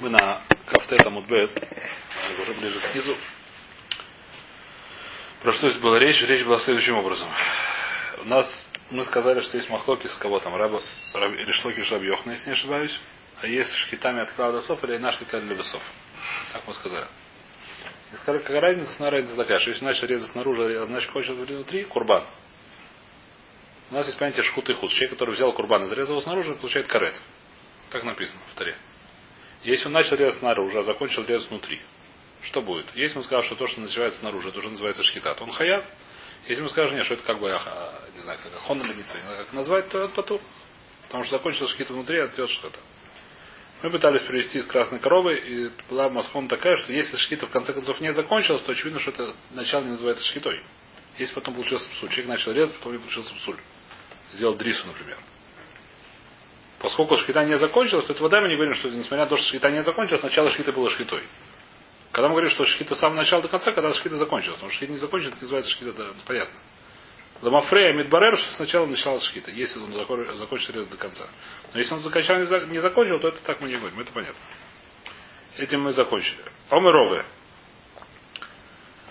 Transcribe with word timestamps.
Мы 0.00 0.08
на 0.08 0.40
Кафтета 0.66 1.10
Мудбет, 1.10 1.50
уже 2.42 2.54
ближе 2.54 2.80
к 2.80 2.94
низу. 2.94 3.14
Про 5.42 5.52
что 5.52 5.68
здесь 5.68 5.82
была 5.82 5.98
речь? 5.98 6.22
Речь 6.22 6.42
была 6.42 6.58
следующим 6.58 6.96
образом. 6.96 7.28
У 8.22 8.24
нас, 8.24 8.70
мы 8.90 9.04
сказали, 9.04 9.40
что 9.40 9.58
есть 9.58 9.68
махлоки 9.68 10.06
с 10.06 10.16
кого 10.16 10.40
там, 10.40 10.56
раба, 10.56 10.80
раб, 11.12 11.34
шлоки 11.52 11.82
Шаб 11.82 12.02
Йохна, 12.02 12.30
если 12.30 12.46
не 12.46 12.52
ошибаюсь. 12.52 12.98
А 13.42 13.46
есть 13.46 13.74
шхитами 13.74 14.22
от 14.22 14.32
Клаудасов 14.32 14.82
или 14.84 14.96
наш 14.96 15.16
шхита 15.16 15.38
для 15.38 15.54
весов. 15.54 15.82
Так 16.54 16.66
мы 16.66 16.72
сказали. 16.72 17.06
И 18.14 18.16
сказали, 18.16 18.42
какая 18.42 18.60
разница, 18.62 19.02
на 19.02 19.10
разница 19.10 19.36
такая, 19.36 19.58
что 19.58 19.68
если 19.68 19.84
начал 19.84 20.06
резать 20.06 20.30
снаружи, 20.30 20.80
а 20.80 20.86
значит 20.86 21.10
хочет 21.10 21.36
внутри, 21.36 21.84
курбан. 21.84 22.24
У 23.90 23.94
нас 23.94 24.06
есть 24.06 24.18
понятие 24.18 24.44
шхут 24.44 24.70
и 24.70 24.72
худ. 24.72 24.90
Человек, 24.92 25.10
который 25.10 25.34
взял 25.34 25.52
курбан 25.52 25.84
и 25.84 25.86
зарезал 25.88 26.22
снаружи, 26.22 26.54
получает 26.54 26.86
карет. 26.86 27.20
Так 27.90 28.02
написано 28.04 28.40
в 28.50 28.58
таре. 28.58 28.76
Если 29.62 29.86
он 29.86 29.92
начал 29.92 30.16
резать 30.16 30.38
снаружи, 30.38 30.78
а 30.78 30.82
закончил 30.82 31.24
резать 31.24 31.50
внутри, 31.50 31.80
что 32.42 32.62
будет? 32.62 32.86
Если 32.94 33.18
мы 33.18 33.24
скажем, 33.24 33.44
что 33.44 33.56
то, 33.56 33.66
что 33.66 33.80
называется 33.80 34.20
снаружи, 34.20 34.48
это 34.48 34.58
уже 34.58 34.70
называется 34.70 35.02
шхита, 35.02 35.34
то 35.34 35.44
он 35.44 35.52
хаяв. 35.52 35.84
Если 36.48 36.62
мы 36.62 36.70
скажем, 36.70 36.96
нет, 36.96 37.04
что 37.04 37.14
это 37.14 37.22
как 37.24 37.38
бы, 37.38 37.48
не 37.48 38.22
знаю, 38.22 38.38
как 38.42 38.52
хон 38.62 38.80
или 38.80 38.94
не 38.94 39.02
как 39.02 39.52
назвать, 39.52 39.90
то 39.90 39.98
это 39.98 40.14
патур. 40.14 40.40
Потому 41.02 41.24
что 41.24 41.36
закончил 41.36 41.68
шхита 41.68 41.92
внутри, 41.92 42.18
а 42.18 42.28
делает 42.28 42.50
что-то. 42.50 42.78
Мы 43.82 43.90
пытались 43.90 44.22
привести 44.22 44.58
из 44.58 44.66
красной 44.66 44.98
коровы, 44.98 45.36
и 45.36 45.70
была 45.88 46.08
маском 46.08 46.48
такая, 46.48 46.76
что 46.76 46.92
если 46.92 47.16
шхита 47.16 47.46
в 47.46 47.50
конце 47.50 47.72
концов 47.72 48.00
не 48.00 48.12
закончилась, 48.12 48.62
то 48.62 48.72
очевидно, 48.72 49.00
что 49.00 49.10
это 49.10 49.34
начало 49.50 49.82
не 49.84 49.90
называется 49.90 50.24
шхитой. 50.24 50.62
Если 51.18 51.34
потом 51.34 51.54
получился 51.54 51.88
псуль. 51.90 52.08
Человек 52.10 52.28
начал 52.28 52.52
резать, 52.52 52.76
потом 52.76 52.92
не 52.92 52.98
получился 52.98 53.34
псуль. 53.34 53.58
Сделал 54.32 54.54
дрису, 54.54 54.86
например. 54.86 55.18
Поскольку 56.80 57.16
шхита 57.18 57.44
не 57.44 57.58
закончилась, 57.58 58.06
то 58.06 58.14
это 58.14 58.22
вода 58.22 58.40
мы 58.40 58.48
не 58.48 58.54
говорим, 58.54 58.74
что 58.74 58.88
несмотря 58.88 59.24
на 59.24 59.26
то, 59.26 59.36
что 59.36 59.46
шхита 59.48 59.70
не 59.70 59.82
закончилась, 59.82 60.22
начало 60.22 60.50
шхиты 60.50 60.72
было 60.72 60.88
шхитой. 60.88 61.22
Когда 62.10 62.28
мы 62.28 62.32
говорим, 62.32 62.50
что 62.50 62.64
шхита 62.64 62.94
с 62.94 62.98
самого 62.98 63.18
начала 63.18 63.42
до 63.42 63.48
конца, 63.48 63.70
когда 63.72 63.92
шхита 63.92 64.16
закончилась. 64.16 64.56
Потому 64.56 64.70
что 64.70 64.78
шхита 64.78 64.92
не 64.92 64.98
закончилась, 64.98 65.34
это 65.34 65.44
называется 65.44 65.70
шхита, 65.70 65.92
да, 65.92 66.06
понятно. 66.26 66.58
Ламафрея 67.42 67.92
Мидбарер, 67.92 68.36
что 68.36 68.52
сначала 68.56 68.86
началась 68.86 69.22
шхита, 69.24 69.50
если 69.50 69.78
он 69.78 69.92
закончил 69.92 70.74
резать 70.74 70.90
до 70.90 70.96
конца. 70.96 71.28
Но 71.74 71.78
если 71.78 71.94
он 71.94 72.00
закончил, 72.00 72.66
не 72.66 72.80
закончил, 72.80 73.20
то 73.20 73.28
это 73.28 73.42
так 73.42 73.60
мы 73.60 73.68
не 73.68 73.76
говорим, 73.76 74.00
это 74.00 74.12
понятно. 74.12 74.40
Этим 75.58 75.82
мы 75.82 75.92
закончили. 75.92 76.40
Омеровы. 76.70 77.24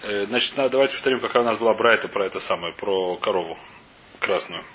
Э, 0.02 0.26
значит, 0.26 0.54
давайте 0.56 0.95
повторим, 0.95 1.22
какая 1.22 1.44
у 1.44 1.45
нас 1.45 1.59
была 1.59 1.76
Брайта 1.76 2.08
про 2.08 2.26
это 2.26 2.39
самое, 2.39 2.73
про 2.73 3.17
корову 3.17 3.59
красную. 4.20 4.66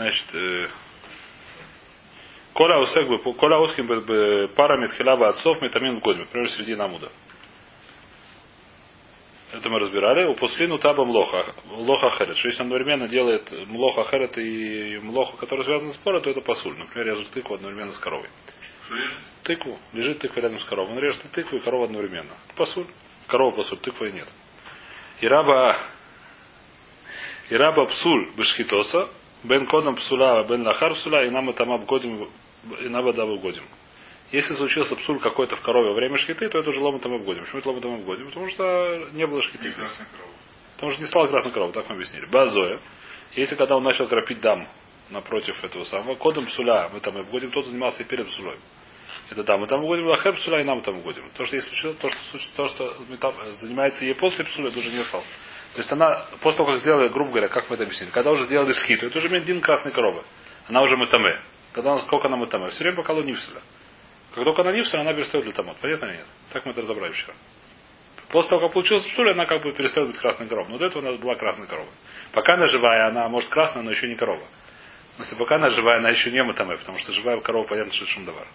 Значит, 0.00 0.34
э, 0.34 0.68
Коля 2.54 2.78
усек 2.78 3.06
бы, 3.06 3.34
Коля 3.34 3.58
уским 3.58 3.86
бы 3.86 4.50
парами 4.56 4.86
тхилава 4.86 5.28
отцов 5.28 5.60
метамин 5.60 5.98
годме, 6.00 6.24
например, 6.24 6.48
среди 6.52 6.74
намуда. 6.74 7.12
Это 9.52 9.68
мы 9.68 9.78
разбирали. 9.78 10.24
У 10.24 10.34
послину 10.36 10.78
таба 10.78 11.04
млоха. 11.04 11.54
Млоха 11.66 12.16
херет. 12.16 12.38
Что 12.38 12.48
если 12.48 12.62
он 12.62 12.68
одновременно 12.68 13.08
делает 13.08 13.52
млоха 13.66 14.04
херет 14.04 14.38
и 14.38 14.98
млоха, 15.02 15.36
который 15.36 15.66
связан 15.66 15.92
с 15.92 15.96
спором, 15.96 16.22
то 16.22 16.30
это 16.30 16.40
посуль. 16.40 16.78
Например, 16.78 17.08
режет 17.08 17.30
тыкву 17.32 17.56
одновременно 17.56 17.92
с 17.92 17.98
коровой. 17.98 18.28
Тыкву. 19.42 19.78
Лежит 19.92 20.20
тыква 20.20 20.40
рядом 20.40 20.58
с 20.60 20.64
коровой. 20.64 20.92
Он 20.92 20.98
режет 20.98 21.22
и 21.26 21.28
тыкву, 21.28 21.58
и 21.58 21.60
корову 21.60 21.84
одновременно. 21.84 22.32
Посуль. 22.56 22.86
Корова 23.26 23.54
посуль, 23.54 23.78
тыква 23.78 24.06
и 24.06 24.12
нет. 24.12 24.28
И 25.20 25.26
раба 25.28 25.76
и 27.50 27.56
раба 27.56 27.84
псуль 27.86 28.30
бешхитоса, 28.36 29.10
бен 29.44 29.66
кодом 29.66 29.96
псула, 29.96 30.44
бен 30.44 30.66
лахар 30.66 30.94
псула, 30.94 31.24
и 31.24 31.30
нам 31.30 31.50
это 31.50 31.64
годим, 31.64 32.28
и 32.80 32.88
нам 32.88 33.04
годим. 33.38 33.64
Если 34.32 34.54
случился 34.54 34.94
псуль 34.96 35.18
какой-то 35.18 35.56
в 35.56 35.60
корове 35.60 35.88
во 35.88 35.94
время 35.94 36.16
шхиты, 36.16 36.48
то 36.48 36.58
это 36.58 36.70
уже 36.70 36.80
лома 36.80 37.00
там 37.00 37.14
обгодим. 37.14 37.42
Почему 37.42 37.58
это 37.58 37.68
лома 37.68 37.80
там 37.80 37.94
обгодим? 37.94 38.26
Потому 38.26 38.48
что 38.48 39.08
не 39.12 39.26
было 39.26 39.42
шхиты 39.42 39.70
здесь. 39.70 39.98
Потому 40.76 40.92
что 40.92 41.02
не 41.02 41.08
стало 41.08 41.26
красной 41.26 41.52
коровы, 41.52 41.72
так 41.72 41.88
мы 41.88 41.96
объяснили. 41.96 42.26
Базоя. 42.26 42.78
Если 43.34 43.56
когда 43.56 43.76
он 43.76 43.82
начал 43.82 44.06
кропить 44.06 44.40
дам 44.40 44.68
напротив 45.10 45.62
этого 45.64 45.84
самого, 45.84 46.14
кодом 46.14 46.46
псуля 46.46 46.88
мы 46.92 47.00
там 47.00 47.16
обгодим, 47.16 47.50
тот 47.50 47.66
занимался 47.66 48.02
и 48.02 48.06
перед 48.06 48.28
псулой. 48.28 48.56
Это 49.30 49.42
да, 49.42 49.56
мы 49.56 49.66
там 49.66 49.82
угодим, 49.82 50.06
лахеп 50.06 50.36
псуля 50.36 50.60
и 50.60 50.64
нам 50.64 50.80
там 50.82 50.98
угодим. 50.98 51.28
То, 51.36 51.44
что 51.44 51.56
если 51.56 51.92
то, 51.92 52.08
что, 52.08 52.38
то, 52.56 52.68
что 52.68 52.96
там 53.18 53.34
занимается 53.52 54.04
ей 54.04 54.14
после 54.14 54.44
псуля, 54.44 54.68
это 54.68 54.78
уже 54.78 54.90
не 54.90 55.02
стал. 55.04 55.24
То 55.74 55.78
есть 55.78 55.92
она, 55.92 56.24
после 56.40 56.58
того, 56.58 56.72
как 56.72 56.80
сделали, 56.80 57.08
грубо 57.08 57.30
говоря, 57.30 57.48
как 57.48 57.68
мы 57.70 57.74
это 57.74 57.84
объяснили, 57.84 58.10
когда 58.10 58.32
уже 58.32 58.44
сделали 58.44 58.72
схиту, 58.72 59.06
это 59.06 59.18
уже 59.18 59.28
медин 59.28 59.60
красной 59.60 59.92
коровы. 59.92 60.22
Она 60.66 60.82
уже 60.82 60.96
мытаме. 60.96 61.38
Когда 61.72 61.92
она, 61.92 62.02
сколько 62.02 62.26
она 62.26 62.36
мытаме? 62.36 62.70
Все 62.70 62.82
время 62.82 62.96
пока 62.96 63.14
нивсера. 63.14 63.60
Как 64.34 64.44
только 64.44 64.62
она 64.62 64.72
нивсера, 64.72 65.02
она 65.02 65.12
перестает 65.12 65.44
для 65.44 65.54
томат. 65.54 65.76
Понятно 65.80 66.06
или 66.06 66.16
нет? 66.16 66.26
Так 66.52 66.66
мы 66.66 66.72
это 66.72 66.82
разобрали 66.82 67.12
вчера. 67.12 67.34
После 68.30 68.50
того, 68.50 68.62
как 68.62 68.72
получилась 68.74 69.04
псуля, 69.06 69.32
она 69.32 69.46
как 69.46 69.62
бы 69.62 69.72
перестает 69.72 70.08
быть 70.08 70.18
красной 70.18 70.48
коровой. 70.48 70.72
Но 70.72 70.78
до 70.78 70.86
этого 70.86 71.06
она 71.06 71.16
была 71.18 71.36
красной 71.36 71.68
коровой. 71.68 71.92
Пока 72.32 72.54
она 72.54 72.66
живая, 72.66 73.06
она 73.06 73.28
может 73.28 73.48
красная, 73.50 73.82
но 73.82 73.92
еще 73.92 74.08
не 74.08 74.16
корова. 74.16 74.44
Если 75.18 75.36
пока 75.36 75.56
она 75.56 75.70
живая, 75.70 75.98
она 75.98 76.10
еще 76.10 76.32
не 76.32 76.42
мытаме, 76.42 76.78
потому 76.78 76.98
что 76.98 77.12
живая 77.12 77.40
корова, 77.40 77.66
понятно, 77.66 77.92
что 77.92 78.04
это 78.04 78.12
шумдовар. 78.12 78.46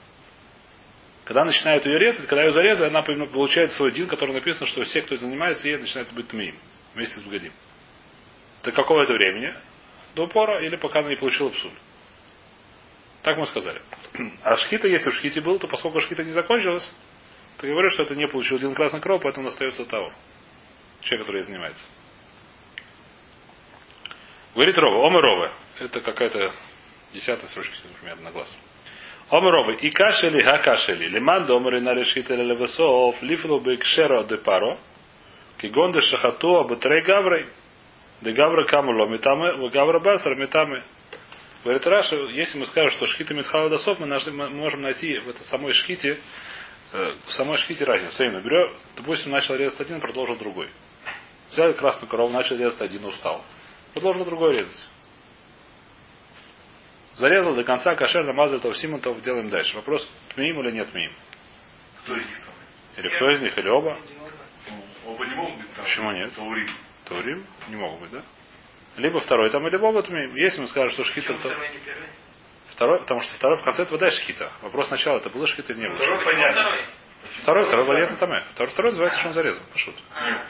Когда 1.26 1.46
начинают 1.46 1.86
ее 1.86 1.98
резать, 1.98 2.28
когда 2.28 2.44
ее 2.44 2.52
зарезали, 2.52 2.90
она 2.90 3.02
получает 3.02 3.72
свой 3.74 3.92
дин, 3.92 4.08
который 4.08 4.34
написано, 4.34 4.68
что 4.68 4.84
все, 4.84 5.02
кто 5.02 5.16
занимается 5.18 5.68
ей, 5.68 5.78
начинают 5.78 6.12
быть 6.14 6.28
тмеем 6.28 6.56
вместе 6.96 7.20
с 7.20 7.24
Бгадим. 7.24 7.52
До 8.64 8.72
какого 8.72 9.04
это 9.04 9.14
времени? 9.14 9.54
До 10.16 10.24
упора 10.24 10.60
или 10.62 10.76
пока 10.76 11.00
она 11.00 11.10
не 11.10 11.18
получила 11.18 11.50
псуль. 11.50 11.72
Так 13.22 13.38
мы 13.38 13.46
сказали. 13.48 13.82
А 14.44 14.56
шхита, 14.58 14.88
если 14.88 15.10
в 15.10 15.14
шхите 15.16 15.42
был, 15.42 15.60
то 15.60 15.68
поскольку 15.68 16.00
шхита 16.00 16.24
не 16.24 16.32
закончилась, 16.32 16.90
то 17.58 17.68
я 17.68 17.74
говорю, 17.74 17.90
что 17.90 18.04
это 18.04 18.16
не 18.16 18.28
получил 18.28 18.58
один 18.58 18.74
красный 18.74 19.02
кров, 19.02 19.22
поэтому 19.24 19.48
остается 19.48 19.86
Таур. 19.86 20.14
Человек, 21.02 21.28
который 21.28 21.42
занимается. 21.42 21.84
Говорит 24.54 24.78
Рова, 24.78 25.08
Омы 25.08 25.22
Ровы. 25.22 25.52
Это 25.80 26.02
какая-то 26.02 26.54
десятая 27.14 27.48
строчка, 27.48 27.76
например, 27.88 28.20
на 28.22 28.32
глаз. 28.32 28.56
Омы 29.30 29.52
Ровы. 29.52 29.76
И 29.76 29.90
кашели, 29.90 30.40
ха 30.40 30.60
кашели. 30.60 31.08
Лиман 31.08 31.46
домары 31.46 31.82
на 31.82 31.94
решите 31.94 32.36
левесов, 32.36 33.22
лифлу 33.22 33.60
бы 33.60 33.76
кшеро 33.78 34.24
де 34.24 34.38
паро. 34.38 34.80
Кигон 35.66 35.92
де 35.92 36.02
шахату 36.02 36.58
абутрей 36.58 37.02
гаврой. 37.02 37.46
Де 38.22 38.32
гавра 38.34 38.66
камуло 38.68 39.08
метаме, 39.08 39.70
гавра 39.70 40.00
басар 40.00 40.36
метаме. 40.36 40.84
Говорит 41.64 41.88
Раша, 41.88 42.16
если 42.16 42.60
мы 42.60 42.68
скажем, 42.68 42.92
что 42.92 43.08
шхита 43.08 43.34
Митхала 43.34 43.70
Дасов, 43.70 44.00
мы, 44.00 44.08
мы 44.08 44.50
можем 44.52 44.84
найти 44.84 45.18
в 45.18 45.28
этой 45.30 45.44
самой 45.46 45.74
шхите, 45.74 46.20
в 46.94 47.32
самой 47.32 47.58
шхите 47.58 47.84
разницу. 47.84 48.16
Время 48.18 48.42
берем, 48.42 48.72
допустим, 48.96 49.32
начал 49.32 49.56
резать 49.56 49.82
один, 49.82 50.00
продолжил 50.00 50.36
другой. 50.36 50.70
Взяли 51.50 51.74
красную 51.74 52.08
корову, 52.08 52.32
начал 52.32 52.56
резать 52.56 52.80
один, 52.82 53.04
устал. 53.06 53.44
Продолжил 53.94 54.26
другой 54.26 54.54
резать. 54.54 54.88
Зарезал 57.16 57.56
до 57.56 57.64
конца 57.64 57.96
кошер, 57.96 58.24
намазал 58.26 58.60
то 58.60 58.70
в 58.70 59.00
то 59.02 59.14
делаем 59.22 59.50
дальше. 59.50 59.76
Вопрос, 59.76 60.08
тмеим 60.36 60.60
или 60.62 60.72
нет 60.72 60.92
тмеим? 60.92 61.12
Кто 62.04 62.16
из 62.16 62.28
них? 62.28 62.42
Или 62.98 63.10
кто 63.10 63.30
из 63.32 63.42
них, 63.42 63.58
или 63.58 63.70
оба? 63.70 64.00
Оба 65.06 65.26
не 65.26 65.36
могут 65.36 65.58
быть 65.58 65.74
там. 65.76 65.86
Почему 65.86 66.12
нет? 66.12 66.34
Таурим. 66.36 66.70
Таурим? 67.06 67.46
Не 67.70 67.76
могут 67.76 68.02
быть, 68.02 68.12
да? 68.12 68.24
Либо 68.98 69.20
второй 69.20 69.50
там, 69.50 69.68
или 69.68 69.76
оба 69.76 70.02
тмеим. 70.02 70.36
Если 70.36 70.62
мы 70.62 70.68
скажем, 70.68 70.92
что 70.92 71.04
шхита, 71.04 71.34
то... 71.34 71.56
Второй, 72.72 73.00
потому 73.00 73.22
что 73.22 73.34
второй 73.36 73.58
в 73.58 73.64
конце 73.64 73.84
это 73.84 73.92
вода 73.92 74.10
шхита. 74.12 74.52
Вопрос 74.62 74.88
сначала, 74.88 75.18
это 75.18 75.30
было 75.30 75.48
шхита 75.48 75.74
или 75.74 75.82
не 75.82 75.88
было? 75.90 75.98
Второй 75.98 76.26
понятно. 76.26 76.72
Второй, 77.42 77.66
второй 77.68 77.86
вариант 77.86 78.20
там. 78.20 78.30
Второй, 78.54 78.72
второй 78.72 78.92
называется, 78.92 79.20
что 79.20 79.28
он 79.30 79.34
зарезал. 79.34 79.64
Пошут. 79.72 79.96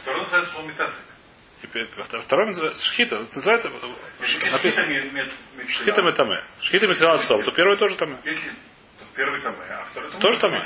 Второй 0.02 0.24
называется, 0.24 0.62
метацик. 0.64 2.26
Второй 2.26 2.48
называется 2.48 2.86
шхита. 2.86 3.26
Называется 3.34 3.70
написано 3.70 4.86
шхита 5.68 6.01
метаме. 6.01 6.44
Шхита 6.62 6.88
метаме 6.88 7.44
то 7.44 7.51
первый 7.51 7.78
тоже. 7.78 7.96
Если 8.24 8.51
первый 9.16 9.42
таме, 9.42 9.58
а 9.69 9.84
второй 9.86 10.12
тоже 10.19 10.40
таме. 10.40 10.62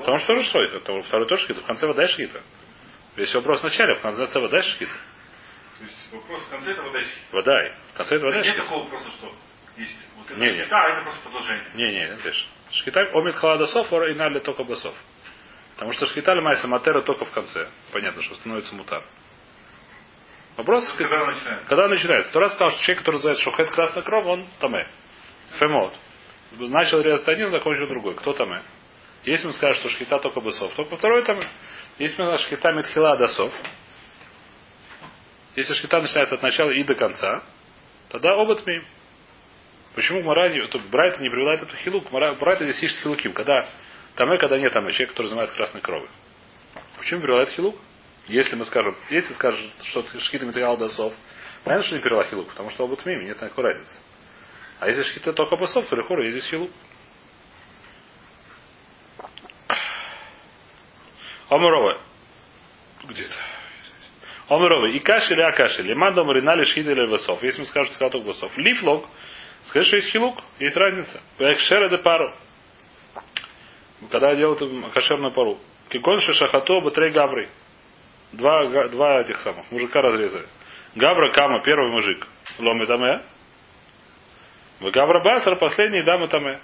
Потому 0.00 0.18
что 0.18 0.26
тоже 0.34 0.42
что 0.44 1.02
Второй 1.02 1.26
тоже 1.26 1.42
шхита. 1.44 1.60
В 1.60 1.66
конце 1.66 1.86
вода 1.86 2.06
шхита. 2.08 2.42
Весь 3.16 3.34
вопрос 3.34 3.60
в 3.60 3.64
начале, 3.64 3.94
в 3.94 4.00
конце 4.00 4.40
вода 4.40 4.62
шхита. 4.62 4.92
То 5.78 5.84
есть 5.84 6.12
вопрос 6.12 6.42
в 6.42 6.48
конце 6.50 6.72
это 6.72 6.82
вода 6.82 7.00
шхита. 7.00 7.16
Вода. 7.36 7.72
В 7.92 7.96
конце 7.96 8.16
это 8.16 8.24
вода 8.26 8.36
Нет 8.38 8.46
шхита. 8.46 8.62
такого 8.62 8.82
вопроса, 8.84 9.08
что 9.10 9.34
есть 9.76 9.96
вот 10.16 10.30
это 10.30 10.40
Не, 10.40 10.46
шхита, 10.46 10.62
нет. 10.62 10.72
а 10.72 10.88
это 10.88 11.02
просто 11.04 11.22
продолжение. 11.24 11.66
Не, 11.74 11.92
не, 11.92 12.16
видишь. 12.16 12.48
Шхита 12.70 13.00
омит 13.12 13.34
халадасов, 13.34 13.92
ора 13.92 14.10
и 14.10 14.14
нали 14.14 14.38
только 14.38 14.64
басов. 14.64 14.94
Потому 15.74 15.92
что 15.92 16.06
шхита 16.06 16.34
майса 16.36 16.68
матера 16.68 17.02
только 17.02 17.24
в 17.24 17.30
конце. 17.32 17.68
Понятно, 17.92 18.22
что 18.22 18.34
становится 18.36 18.74
мутар. 18.74 19.02
Вопрос, 20.56 20.84
Когда 20.98 21.24
начинается? 21.26 21.68
когда 21.68 21.88
начинается. 21.88 22.32
То 22.32 22.38
раз 22.40 22.52
сказал, 22.52 22.70
что 22.72 22.80
человек, 22.82 22.98
который 23.00 23.16
называется 23.16 23.42
шухет 23.44 23.70
красная 23.70 24.02
кровь, 24.04 24.26
он 24.26 24.46
таме. 24.60 24.86
Фемот. 25.58 25.94
Начал 26.58 27.00
резать 27.00 27.26
один, 27.28 27.50
закончил 27.50 27.86
другой. 27.88 28.14
Кто 28.14 28.32
таме? 28.34 28.62
Если 29.24 29.46
мы 29.46 29.52
скажем, 29.52 29.76
что 29.76 29.88
шхита 29.88 30.18
только 30.18 30.40
басов, 30.40 30.74
только 30.74 30.96
второй 30.96 31.24
таме. 31.24 31.42
Если 31.98 32.20
мы 32.20 32.28
скажем, 32.28 32.46
шхита 32.46 32.72
митхила 32.72 33.16
дасов, 33.16 33.52
если 35.54 35.74
шхита 35.74 36.00
начинается 36.00 36.34
от 36.34 36.42
начала 36.42 36.70
и 36.70 36.82
до 36.82 36.94
конца, 36.94 37.42
Тогда 38.12 38.36
оба 38.36 38.54
тмеем. 38.54 38.84
Почему 39.94 40.22
Маради, 40.22 40.60
то 40.68 40.78
Брайта 40.90 41.22
не 41.22 41.30
привела 41.30 41.54
этот 41.54 41.72
хилук? 41.76 42.10
Брайта 42.10 42.64
здесь 42.64 42.82
ищет 42.82 42.98
хилуким. 42.98 43.32
Когда 43.32 43.66
там 44.16 44.32
и 44.34 44.38
когда 44.38 44.58
нет 44.58 44.70
там 44.70 44.86
человек, 44.90 45.10
который 45.10 45.28
занимается 45.28 45.56
красной 45.56 45.80
кровью. 45.80 46.10
Почему 46.98 47.22
привела 47.22 47.40
этот 47.40 47.54
хилук? 47.54 47.74
Если 48.28 48.54
мы 48.54 48.66
скажем, 48.66 48.94
если 49.08 49.32
скажем, 49.32 49.70
что 49.84 50.04
шкита 50.20 50.44
материал 50.44 50.76
досов, 50.76 51.14
понятно, 51.64 51.86
что 51.86 51.96
не 51.96 52.02
привела 52.02 52.24
хилук, 52.24 52.48
потому 52.48 52.68
что 52.68 52.84
оба 52.84 52.96
тмеем, 52.96 53.24
нет 53.24 53.40
никакой 53.40 53.64
разницы. 53.64 53.96
А 54.78 54.88
если 54.88 55.02
шкита 55.04 55.32
только 55.32 55.56
басов, 55.56 55.86
то 55.86 55.96
лихора, 55.96 56.24
есть 56.24 56.36
здесь 56.36 56.50
хилук. 56.50 56.70
Омарова. 61.52 61.98
Где-то. 63.04 63.34
Омарова. 64.48 64.86
И 64.86 64.98
кашель, 65.00 65.38
и 65.38 65.42
акашель. 65.42 65.86
Лиман 65.86 66.14
ринали 66.30 66.64
шхида 66.64 66.92
или 66.92 67.06
весов. 67.06 67.42
Если 67.42 67.60
мы 67.60 67.66
скажем, 67.66 67.92
что 67.94 68.08
только 68.08 68.28
весов. 68.28 68.56
Лифлог. 68.56 69.06
Скажи, 69.64 69.86
что 69.86 69.96
есть 69.96 70.10
хилук. 70.10 70.38
Есть 70.58 70.76
разница. 70.76 71.20
Шера 71.68 71.90
де 71.90 71.98
пару. 71.98 72.34
Когда 74.10 74.34
делают 74.34 74.60
кошерную 74.94 75.32
пару. 75.32 75.58
Киконши 75.90 76.32
шахато 76.32 76.80
батрей 76.80 77.10
габры. 77.10 77.50
Два, 78.32 78.88
два 78.88 79.20
этих 79.20 79.38
самых. 79.40 79.70
Мужика 79.70 80.00
разрезали. 80.00 80.46
Габра 80.94 81.32
Кама, 81.32 81.62
первый 81.62 81.90
мужик. 81.90 82.26
Ломы 82.58 82.86
таме. 82.86 83.20
Габра 84.80 85.20
Басар, 85.22 85.58
последний 85.58 86.02
дамы 86.02 86.28
таме. 86.28 86.60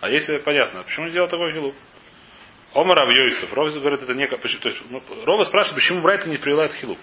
А 0.00 0.10
если 0.10 0.36
понятно, 0.36 0.82
почему 0.82 1.06
не 1.06 1.12
делал 1.12 1.28
такой 1.28 1.54
хилук? 1.54 1.74
Омар 2.76 2.98
Равьёйсов. 2.98 3.52
Ров 3.54 3.72
говорит, 3.72 4.02
это 4.02 4.14
не... 4.14 4.26
То 4.26 4.68
есть, 4.68 4.82
ну, 4.90 5.02
Рова 5.24 5.44
спрашивает, 5.44 5.76
почему 5.76 6.02
Брайта 6.02 6.28
не 6.28 6.36
привела 6.36 6.66
этот 6.66 6.76
хилук. 6.76 6.98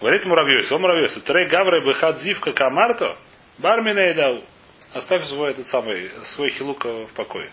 Говорит 0.00 0.24
ему 0.24 0.34
Равьёйсов. 0.34 0.72
Омар 0.72 0.92
Равьёйсов. 0.92 1.22
Трей 1.22 1.48
гавры 1.48 1.86
бехат 1.86 2.18
зивка 2.18 2.52
камарто. 2.52 3.16
Бармина 3.58 4.10
и 4.10 4.14
дау. 4.14 4.42
Оставь 4.92 5.24
свой, 5.24 5.52
этот 5.52 5.66
самый, 5.66 6.10
свой 6.34 6.50
хилук 6.50 6.84
в 6.84 7.12
покое. 7.14 7.50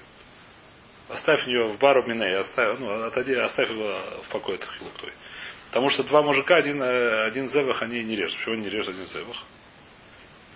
Оставь 1.08 1.48
ее 1.48 1.66
в 1.66 1.80
бару 1.80 2.04
Миней, 2.08 2.36
оставь, 2.36 2.78
ну, 2.78 3.04
отойди, 3.04 3.34
оставь 3.34 3.70
его 3.70 4.00
в 4.28 4.32
покое, 4.32 4.58
этот 4.58 4.70
хилук 4.78 4.94
твой. 4.94 5.12
Потому 5.68 5.90
что 5.90 6.04
два 6.04 6.22
мужика, 6.22 6.56
один, 6.56 6.82
один 6.82 7.48
зевах, 7.48 7.82
они 7.82 8.04
не 8.04 8.16
режут. 8.16 8.38
Почему 8.38 8.56
они 8.56 8.64
не 8.64 8.70
режут 8.70 8.90
один 8.90 9.06
зевах? 9.06 9.38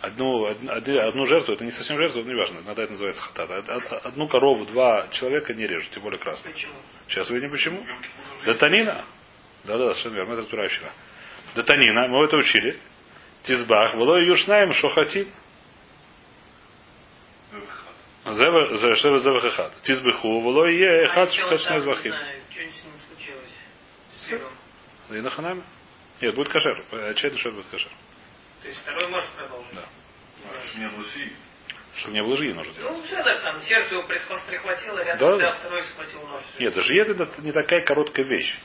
Одну, 0.04 0.46
одну, 0.46 1.26
жертву, 1.26 1.54
это 1.54 1.64
не 1.64 1.72
совсем 1.72 1.98
жертва, 1.98 2.20
но 2.20 2.28
не 2.28 2.36
важно, 2.36 2.60
иногда 2.60 2.84
это 2.84 2.92
называется 2.92 3.22
хатат. 3.22 3.70
Одну 4.06 4.28
корову 4.28 4.66
два 4.66 5.08
человека 5.12 5.54
не 5.54 5.66
режут, 5.66 5.92
тем 5.92 6.04
более 6.04 6.20
красную. 6.20 6.54
Почему? 6.54 6.74
Сейчас 7.08 7.30
выясним 7.30 7.52
почему. 7.52 7.86
Датанина. 8.46 9.06
Да-да, 9.64 9.90
совершенно 9.92 10.16
верно, 10.16 10.34
это 10.34 10.42
разбираем 10.42 10.70
вчера. 10.70 10.92
Датанина, 11.56 12.08
мы 12.10 12.26
это 12.26 12.36
учили. 12.36 12.80
Тизбах, 13.44 13.96
было 13.96 14.18
юшнаем 14.18 14.74
шохатин. 14.74 15.28
Зева 18.26 19.20
зева 19.20 19.40
хахат. 19.40 19.74
Тизбеху, 19.84 20.42
было 20.42 20.66
е 20.66 21.08
хат 21.08 21.32
шохачна 21.32 21.80
звахим. 21.80 22.14
И 25.12 25.14
на 25.14 25.30
ханаме? 25.30 25.64
Нет, 26.22 26.36
будет 26.36 26.50
кошер. 26.50 26.86
Очевидно, 26.92 27.40
что 27.40 27.52
будет 27.52 27.68
кошер. 27.68 27.92
То 28.64 28.70
есть 28.70 28.80
второй 28.82 29.10
может 29.10 29.30
продолжить. 29.32 29.76
Да. 29.76 29.86
Чтобы 30.66 30.80
не 30.80 30.90
было 30.90 31.02
лжи. 31.02 31.32
Чтобы 31.96 32.14
не 32.14 32.24
было 32.24 32.34
лжи, 32.34 32.54
нужно 32.54 32.74
делать. 32.74 32.98
Ну, 32.98 33.04
все, 33.04 33.24
да, 33.24 33.40
там 33.40 33.60
сердце 33.62 33.94
его 33.94 34.04
прихватило, 34.04 35.04
рядом 35.04 35.40
да. 35.40 35.52
второй 35.52 35.84
схватил 35.84 36.26
нож. 36.28 36.42
Нет, 36.60 36.76
жиет 36.76 37.10
это 37.10 37.42
не 37.42 37.52
такая 37.52 37.82
короткая 37.86 38.26
вещь. 38.26 38.58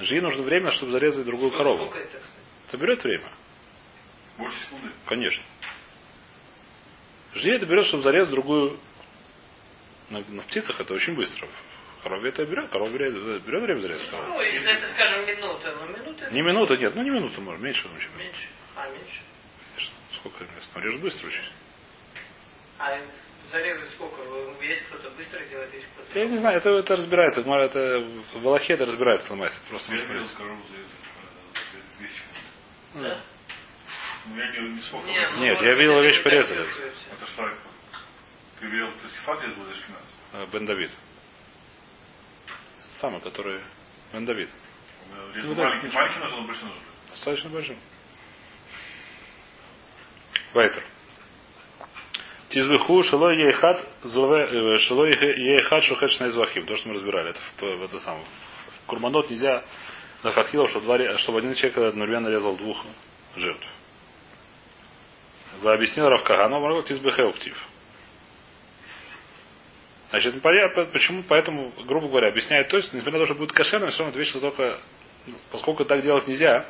Жи 0.00 0.20
нужно 0.20 0.42
время, 0.42 0.72
чтобы 0.72 0.90
зарезать 0.92 1.24
другую 1.24 1.50
Сколько, 1.50 1.64
корову. 1.64 1.86
Сколько 1.86 1.98
это? 2.00 2.20
Это 2.68 2.76
берет 2.78 3.04
время. 3.04 3.28
Больше 4.36 4.58
секунды? 4.58 4.88
Конечно. 5.06 5.44
Жди 7.36 7.50
это 7.50 7.66
берет, 7.66 7.86
чтобы 7.86 8.02
зарезать 8.02 8.32
другую. 8.32 8.78
На, 10.10 10.20
на 10.20 10.42
птицах 10.42 10.80
это 10.80 10.94
очень 10.94 11.14
быстро. 11.14 11.48
Корове 12.02 12.30
это 12.30 12.44
берет, 12.44 12.70
корова 12.70 12.90
берет, 12.90 13.44
берет 13.44 13.62
время 13.62 13.78
зарезать 13.78 14.10
корову. 14.10 14.28
Ну, 14.28 14.40
если 14.42 14.72
это, 14.72 14.88
скажем, 14.88 15.26
минута, 15.26 15.76
ну 15.78 15.96
минута. 15.96 16.30
Не 16.30 16.42
минута, 16.42 16.76
нет, 16.76 16.94
ну 16.96 17.02
не 17.02 17.10
минута, 17.10 17.40
может, 17.40 17.62
меньше, 17.62 17.82
чем 17.82 18.18
меньше. 18.18 18.48
А, 18.74 18.88
меньше. 18.88 19.20
Сколько 20.16 20.44
мест? 20.44 20.70
Ну, 20.74 20.80
режет 20.80 21.00
быстро 21.00 21.26
очень. 21.26 21.44
А 22.78 22.98
зарезать 23.50 23.90
сколько? 23.94 24.16
Есть 24.62 24.82
кто-то 24.86 25.10
быстро 25.10 25.44
делает, 25.46 25.72
есть 25.74 25.86
кто-то... 25.94 26.18
Я 26.18 26.26
не 26.26 26.38
знаю, 26.38 26.58
это, 26.58 26.70
это 26.70 26.96
разбирается. 26.96 27.40
Это, 27.40 28.08
в 28.34 28.46
Аллахе 28.46 28.74
это 28.74 28.86
разбирается, 28.86 29.30
ломается. 29.30 29.60
Просто 29.68 29.94
я 29.94 30.04
видел 30.04 30.28
корову 30.36 30.62
за 32.94 33.00
Да? 33.00 33.20
Ну, 34.26 34.36
я 34.36 34.50
не, 34.52 34.68
не 34.70 34.80
сколько. 34.82 35.06
Нет, 35.06 35.30
ну, 35.32 35.42
Нет 35.42 35.60
я 35.60 35.74
видел 35.74 36.00
вещь 36.02 36.22
порезали. 36.22 36.64
Это 36.64 37.26
что? 37.26 37.58
Ты 38.60 38.66
видел, 38.66 38.92
ты 38.92 39.08
Сифат 39.10 39.44
из 39.44 39.52
Ашкиназ? 39.52 40.50
Бен 40.50 40.64
Давид. 40.64 40.90
Самый, 42.94 43.20
который... 43.20 43.60
Бен 44.12 44.24
Давид. 44.24 44.48
Ну, 45.12 45.54
маленький, 45.54 45.88
маленький 45.88 46.20
нужен, 46.20 46.46
больше 46.46 46.64
нужен. 46.64 46.82
Достаточно 47.10 47.50
большим. 47.50 47.76
Вайтер. 50.54 50.84
Тизбеху 52.48 53.02
шело 53.02 53.30
ейхат 53.32 53.84
шело 54.04 55.06
ейхат 55.06 55.82
шухет 55.82 56.10
шнайзвахим. 56.10 56.66
То, 56.66 56.76
что 56.76 56.88
мы 56.88 56.94
разбирали. 56.94 57.30
Это 57.30 57.40
в, 57.58 57.82
это 57.82 57.98
самое. 57.98 58.24
Курманот 58.86 59.30
нельзя 59.30 59.64
захатхило, 60.22 60.68
что 60.68 60.80
два, 60.80 61.18
чтобы 61.18 61.38
один 61.38 61.54
человек 61.54 61.78
одновременно 61.78 62.28
резал 62.28 62.56
двух 62.56 62.84
жертв. 63.36 63.66
Вы 65.60 65.72
объяснил 65.72 66.08
Равкага, 66.08 66.48
но 66.48 66.60
могу 66.60 66.82
тизбехеуктив. 66.82 67.56
Значит, 70.10 70.40
почему, 70.92 71.24
поэтому, 71.28 71.72
грубо 71.86 72.08
говоря, 72.08 72.28
объясняет 72.28 72.68
то, 72.68 72.76
есть, 72.76 72.92
несмотря 72.92 73.18
на 73.18 73.26
то, 73.26 73.32
что 73.32 73.34
будет 73.34 73.52
кошерным, 73.52 73.90
все 73.90 74.04
равно 74.04 74.10
отвечу 74.10 74.40
только, 74.40 74.78
ну, 75.26 75.34
поскольку 75.50 75.84
так 75.84 76.02
делать 76.02 76.28
нельзя, 76.28 76.66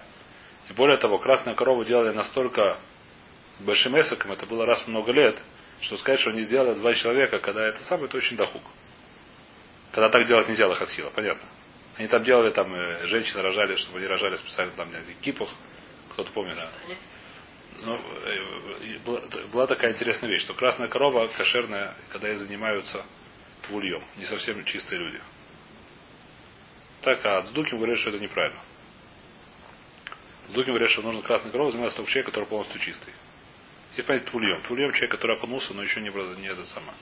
и 0.71 0.73
более 0.73 0.97
того, 0.97 1.19
красную 1.19 1.55
корову 1.55 1.85
делали 1.85 2.15
настолько 2.15 2.79
большим 3.61 3.99
эсоком, 3.99 4.33
это 4.33 4.47
было 4.47 4.67
раз 4.67 4.87
много 4.87 5.13
лет, 5.13 5.43
что 5.81 5.97
сказать, 5.97 6.21
что 6.21 6.31
они 6.31 6.43
сделали 6.43 6.75
два 6.79 6.95
человека, 6.95 7.39
когда 7.39 7.67
это 7.67 7.83
самое, 7.85 8.07
это 8.07 8.17
очень 8.17 8.37
дохук. 8.37 8.63
Когда 9.93 10.09
так 10.09 10.27
делать 10.27 10.49
нельзя 10.49 10.67
лохатхила, 10.67 11.11
понятно. 11.11 11.49
Они 11.97 12.09
там 12.09 12.25
делали, 12.25 12.51
там 12.51 12.75
женщины 13.07 13.43
рожали, 13.43 13.77
чтобы 13.77 13.99
они 13.99 14.07
рожали 14.07 14.37
специально 14.37 14.73
там 14.73 14.91
на 14.91 15.01
кипах, 15.21 15.51
кто-то 16.13 16.33
помнит, 16.33 16.57
да. 16.57 16.71
Ну, 17.81 18.01
была, 19.05 19.21
была 19.53 19.67
такая 19.67 19.93
интересная 19.93 20.31
вещь, 20.31 20.43
что 20.43 20.55
красная 20.55 20.89
корова 20.89 21.27
кошерная, 21.29 21.95
когда 22.11 22.29
ей 22.29 22.37
занимаются 22.37 23.05
твульем, 23.67 24.03
не 24.17 24.25
совсем 24.27 24.65
чистые 24.65 25.01
люди. 25.01 25.21
Так, 27.03 27.25
а 27.25 27.43
Дудуким 27.43 27.79
говорят, 27.79 27.99
что 27.99 28.11
это 28.11 28.19
неправильно. 28.19 28.61
Дудуким 30.49 30.73
говорят, 30.73 30.91
что 30.91 31.03
нужно 31.03 31.23
красной 31.23 31.51
коровой 31.51 31.73
заниматься 31.73 31.97
только 31.97 32.11
человек, 32.11 32.27
который 32.27 32.47
полностью 32.47 32.81
чистый. 32.81 33.13
Есть 33.97 34.07
понятие 34.07 34.31
твульем. 34.31 34.63
Твульем 34.63 34.93
человек, 34.93 35.13
который 35.13 35.37
окунулся, 35.37 35.73
но 35.75 35.83
еще 35.83 36.01
не, 36.01 36.11
не 36.11 36.49
это 36.49 36.65
самое. 36.65 36.97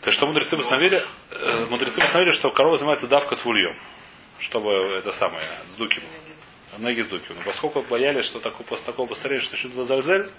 Так 0.00 0.12
что 0.14 0.26
мудрецы 0.26 0.56
постановили, 0.56 1.00
э, 1.30 1.66
мудрецы 1.70 2.00
постановили, 2.00 2.32
что 2.32 2.50
корова 2.50 2.76
занимается 2.76 3.06
давка 3.06 3.36
твульем. 3.36 3.76
Чтобы 4.40 4.72
это 4.98 5.12
самое, 5.12 5.44
с 5.68 5.74
дуким. 5.74 6.02
Ноги 6.78 7.02
с 7.02 7.06
дуким. 7.06 7.36
Но 7.36 7.42
поскольку 7.44 7.82
боялись, 7.82 8.24
что 8.24 8.40
такое, 8.40 8.66
после 8.66 8.86
такого 8.86 9.06
постарения, 9.06 9.42
что 9.42 9.52
начнет 9.52 9.74
лазальзель, 9.74 10.32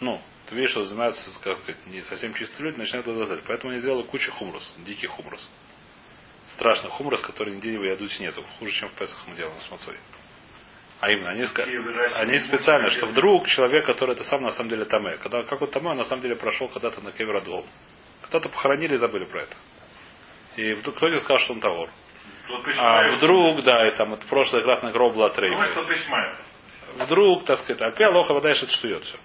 ну, 0.00 0.20
ты 0.46 0.56
видишь, 0.56 0.70
что 0.70 0.82
занимаются, 0.84 1.30
как 1.42 1.58
сказать, 1.58 1.86
не 1.86 2.02
совсем 2.02 2.34
чистые 2.34 2.66
люди, 2.66 2.78
начинают 2.78 3.06
лазаль. 3.06 3.42
Поэтому 3.46 3.72
они 3.72 3.80
сделали 3.80 4.02
кучу 4.02 4.32
хумрус, 4.32 4.74
дикий 4.78 5.06
хумрус. 5.06 5.48
Страшный 6.48 6.90
хумрус, 6.90 7.20
который 7.20 7.54
нигде 7.54 7.76
не 7.76 7.86
ядуть 7.86 8.18
нету. 8.18 8.44
Хуже, 8.58 8.72
чем 8.72 8.88
в 8.88 8.92
Песах 8.92 9.22
мы 9.28 9.36
делаем 9.36 9.60
с 9.60 9.70
мацой. 9.70 9.96
А 11.00 11.10
именно, 11.10 11.30
они, 11.30 11.44
они 12.14 12.38
специально, 12.40 12.90
что 12.90 13.06
вдруг 13.06 13.46
человек, 13.48 13.84
который 13.84 14.14
это 14.14 14.24
сам 14.24 14.42
на 14.42 14.52
самом 14.52 14.70
деле 14.70 14.86
Таме, 14.86 15.18
когда, 15.18 15.42
как 15.42 15.60
он 15.60 15.70
Таме, 15.70 15.90
он 15.90 15.98
на 15.98 16.04
самом 16.04 16.22
деле 16.22 16.36
прошел 16.36 16.68
когда-то 16.68 17.02
на 17.02 17.12
Кеверадгол. 17.12 17.66
Когда-то 18.22 18.48
похоронили 18.48 18.94
и 18.94 18.96
забыли 18.96 19.24
про 19.24 19.42
это. 19.42 19.56
И 20.56 20.72
вдруг 20.72 20.96
кто-то 20.96 21.18
сказал, 21.20 21.38
что 21.38 21.52
он 21.52 21.60
Тавор. 21.60 21.90
А 22.78 23.16
вдруг, 23.16 23.62
да, 23.62 23.86
и 23.86 23.96
там 23.96 24.14
это 24.14 24.26
прошлое 24.26 24.62
красная 24.62 24.92
гроб 24.92 25.14
была 25.14 25.30
трейфа. 25.30 25.56
Вдруг, 27.04 27.44
так 27.44 27.58
сказать, 27.58 27.82
а 27.82 28.10
лоха 28.10 28.32
вода 28.32 28.50
это 28.50 28.66
штует 28.66 29.04
все. 29.04 29.18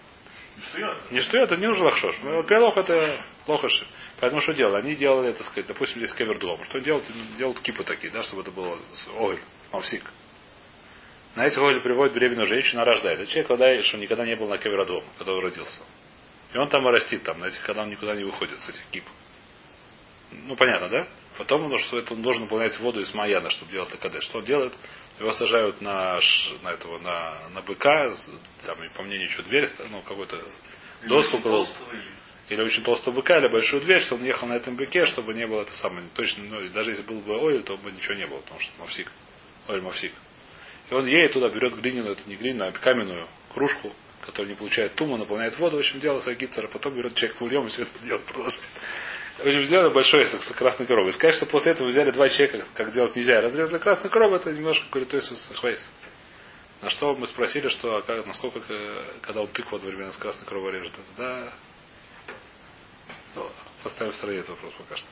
Не 1.12 1.22
штует, 1.22 1.46
это 1.46 1.56
не 1.56 1.68
уже 1.68 1.84
лохшош. 1.84 2.16
Пя 2.48 2.60
лоха 2.60 2.82
это 2.82 3.24
лохаши. 3.48 3.88
Поэтому 4.20 4.42
что 4.42 4.54
делали? 4.54 4.82
Они 4.82 4.96
делали, 4.96 5.32
так 5.32 5.48
сказать, 5.48 5.68
допустим, 5.68 6.00
здесь 6.00 6.14
кевердгом. 6.14 6.64
Что 6.66 6.80
делают? 6.80 7.06
Делают 7.38 7.62
кипы 7.62 7.84
такие, 7.84 8.12
да, 8.12 8.24
чтобы 8.24 8.42
это 8.42 8.52
было 8.52 8.78
огонь, 9.16 9.40
мавсик. 9.72 10.04
На 11.36 11.48
эти 11.48 11.56
холи 11.56 11.80
приводит 11.80 12.14
беременную 12.14 12.48
женщину, 12.48 12.82
она 12.82 12.92
рождает. 12.92 13.20
Это 13.20 13.30
человек, 13.30 13.48
когда, 13.48 13.82
что 13.84 13.98
никогда 13.98 14.26
не 14.26 14.36
был 14.36 14.48
на 14.48 14.58
Кеверадом, 14.58 15.04
когда 15.18 15.34
он 15.34 15.42
родился. 15.42 15.84
И 16.54 16.58
он 16.58 16.68
там 16.68 16.86
и 16.88 16.92
растит, 16.92 17.24
там, 17.24 17.40
на 17.40 17.46
этих, 17.46 17.62
когда 17.62 17.84
он 17.84 17.90
никуда 17.90 18.16
не 18.16 18.24
выходит 18.24 18.60
с 18.60 18.70
этих 18.70 18.86
кип. 18.92 19.06
Ну, 20.32 20.56
понятно, 20.56 20.90
да? 20.90 21.08
Потом 21.38 21.72
он, 21.72 21.80
что 21.80 21.98
это 21.98 22.14
он 22.14 22.22
должен 22.22 22.44
наполнять 22.44 22.78
воду 22.80 23.00
из 23.00 23.14
Маяна, 23.14 23.50
чтобы 23.50 23.72
делать 23.72 23.90
ТКД. 23.92 24.22
Что 24.22 24.40
он 24.40 24.46
делает? 24.46 24.74
Его 25.20 25.32
сажают 25.34 25.80
на, 25.82 26.20
на 26.64 26.70
этого, 26.70 27.00
на, 27.00 27.50
на 27.50 27.62
быка, 27.62 28.14
там, 28.66 28.78
по 28.96 29.04
мнению, 29.04 29.30
что 29.30 29.44
дверь, 29.44 29.70
ну, 29.90 30.02
какой-то 30.02 30.38
доску 31.08 31.40
или 32.52 32.62
очень 32.62 32.84
толстого 32.84 33.16
быка, 33.16 33.38
или 33.38 33.48
большую 33.48 33.82
дверь, 33.82 34.02
что 34.02 34.16
он 34.16 34.26
ехал 34.26 34.46
на 34.46 34.56
этом 34.56 34.76
быке, 34.76 35.06
чтобы 35.06 35.34
не 35.34 35.48
было 35.48 35.62
это 35.62 35.72
самое, 35.78 36.06
точно, 36.14 36.44
ну, 36.44 36.68
даже 36.70 36.92
если 36.92 37.04
был 37.04 37.22
бы 37.22 37.38
оль, 37.38 37.64
то 37.64 37.78
бы 37.78 37.92
ничего 37.94 38.14
не 38.14 38.28
было, 38.28 38.40
потому 38.40 38.60
что 38.60 38.72
мавсик, 38.78 39.10
оль 39.70 39.82
мавсик. 39.82 40.12
И 40.92 40.94
он 40.94 41.06
едет 41.06 41.32
туда, 41.32 41.48
берет 41.48 41.74
глиняную, 41.76 42.18
это 42.18 42.30
не 42.30 42.36
глиняную, 42.36 42.70
а 42.70 42.74
каменную 42.74 43.28
кружку, 43.54 43.94
которая 44.26 44.52
не 44.52 44.58
получает 44.58 44.94
туму, 44.96 45.16
наполняет 45.16 45.58
воду, 45.58 45.78
в 45.78 45.80
общем, 45.80 46.02
делает 46.02 46.24
свой 46.24 46.36
гитцер, 46.36 46.66
а 46.66 46.68
потом 46.68 46.94
берет 46.96 47.16
человек 47.16 47.38
фульем 47.38 47.66
и 47.66 47.70
все 47.70 47.84
это 47.84 47.92
делает, 48.04 48.26
продолжает. 48.26 48.62
В 49.38 49.48
общем, 49.48 49.66
сделали 49.68 49.94
большой 49.94 50.26
с 50.26 50.54
красной 50.54 50.86
коровой. 50.86 51.14
Сказать, 51.14 51.36
что 51.36 51.46
после 51.46 51.72
этого 51.72 51.88
взяли 51.88 52.12
два 52.12 52.28
человека, 52.28 52.66
как 52.74 52.92
делать 52.92 53.16
нельзя, 53.16 53.40
разрезали 53.40 53.80
красную 53.80 54.12
корову, 54.12 54.36
это 54.36 54.52
немножко 54.52 55.00
есть 55.00 55.56
хвейс. 55.56 55.80
На 56.82 56.90
что 56.90 57.16
мы 57.16 57.26
спросили, 57.28 57.70
что 57.70 57.98
а 57.98 58.02
как, 58.02 58.28
насколько, 58.28 58.60
когда 59.22 59.42
он 59.42 59.48
тыкву 59.48 59.78
одновременно 59.78 60.12
с 60.12 60.18
красной 60.18 60.46
коровой 60.46 60.74
режет, 60.74 60.92
это 60.92 61.04
да, 61.18 61.54
ну, 63.36 63.50
поставим 63.82 64.12
в 64.12 64.16
стороне 64.18 64.40
этот 64.40 64.50
вопрос 64.50 64.74
пока 64.78 64.98
что. 64.98 65.08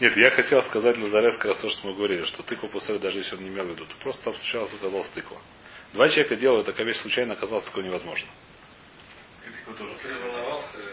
Нет, 0.00 0.16
я 0.16 0.30
хотел 0.32 0.62
сказать 0.64 0.98
Лазарес 0.98 1.36
как 1.36 1.46
раз 1.46 1.58
то, 1.58 1.70
что 1.70 1.88
мы 1.88 1.94
говорили, 1.94 2.24
что 2.24 2.42
тыкву 2.42 2.68
после 2.68 2.98
даже 2.98 3.18
если 3.18 3.36
он 3.36 3.42
не 3.42 3.48
имел 3.48 3.64
в 3.64 3.70
виду, 3.70 3.84
то 3.86 3.94
просто 4.00 4.24
там 4.24 4.34
случалось 4.34 4.72
оказалось 4.74 5.08
тыква. 5.10 5.38
Два 5.94 6.08
человека 6.08 6.36
делают, 6.36 6.66
такая 6.66 6.86
вещь 6.86 6.98
случайно 6.98 7.32
оказалось 7.32 7.64
такое 7.64 7.84
невозможно. 7.84 8.28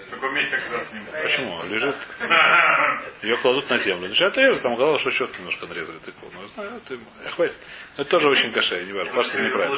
В 0.08 0.10
таком 0.12 0.34
месте 0.36 0.56
оказаться 0.56 0.94
не 0.96 1.02
может. 1.02 1.22
Почему? 1.24 1.64
Лежит. 1.64 1.96
Ее 3.22 3.38
кладут 3.38 3.70
на 3.70 3.78
землю. 3.80 4.10
Начинают 4.10 4.38
резать, 4.38 4.64
там 4.64 4.74
оказалось, 4.74 5.02
что 5.02 5.12
щетку 5.12 5.38
немножко 5.40 5.68
нарезали 5.68 5.98
тыкву. 6.00 6.30
Ну, 6.34 6.46
знаю, 6.48 6.72
это, 6.78 6.94
э, 6.94 7.30
хватит. 7.32 7.60
Но 7.98 8.04
это 8.04 8.12
тоже 8.12 8.30
очень 8.30 8.52
каше, 8.52 8.84
не 8.86 8.94
важно. 8.94 9.14
Паша 9.14 9.42
неправильно. 9.42 9.76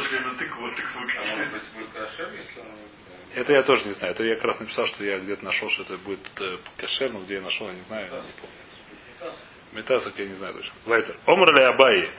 Это 3.35 3.53
я 3.53 3.63
тоже 3.63 3.85
не 3.85 3.91
знаю. 3.91 4.13
Это 4.13 4.23
я 4.23 4.35
как 4.35 4.45
раз 4.45 4.59
написал, 4.59 4.85
что 4.85 5.03
я 5.03 5.19
где-то 5.19 5.43
нашел, 5.43 5.69
что 5.69 5.83
это 5.83 5.97
будет 5.97 6.19
э, 6.39 6.57
кошер, 6.77 7.11
но 7.11 7.21
где 7.21 7.35
я 7.35 7.41
нашел, 7.41 7.67
я 7.67 7.73
не 7.73 7.81
знаю. 7.81 8.07
Я 8.11 8.17
не 8.17 8.31
помню. 8.39 9.33
Метасок 9.73 10.17
я 10.17 10.25
не 10.25 10.35
знаю 10.35 10.53
точно. 10.53 10.73
Лайтер. 10.85 11.17
Омрли 11.25 11.63
Абай. 11.63 12.11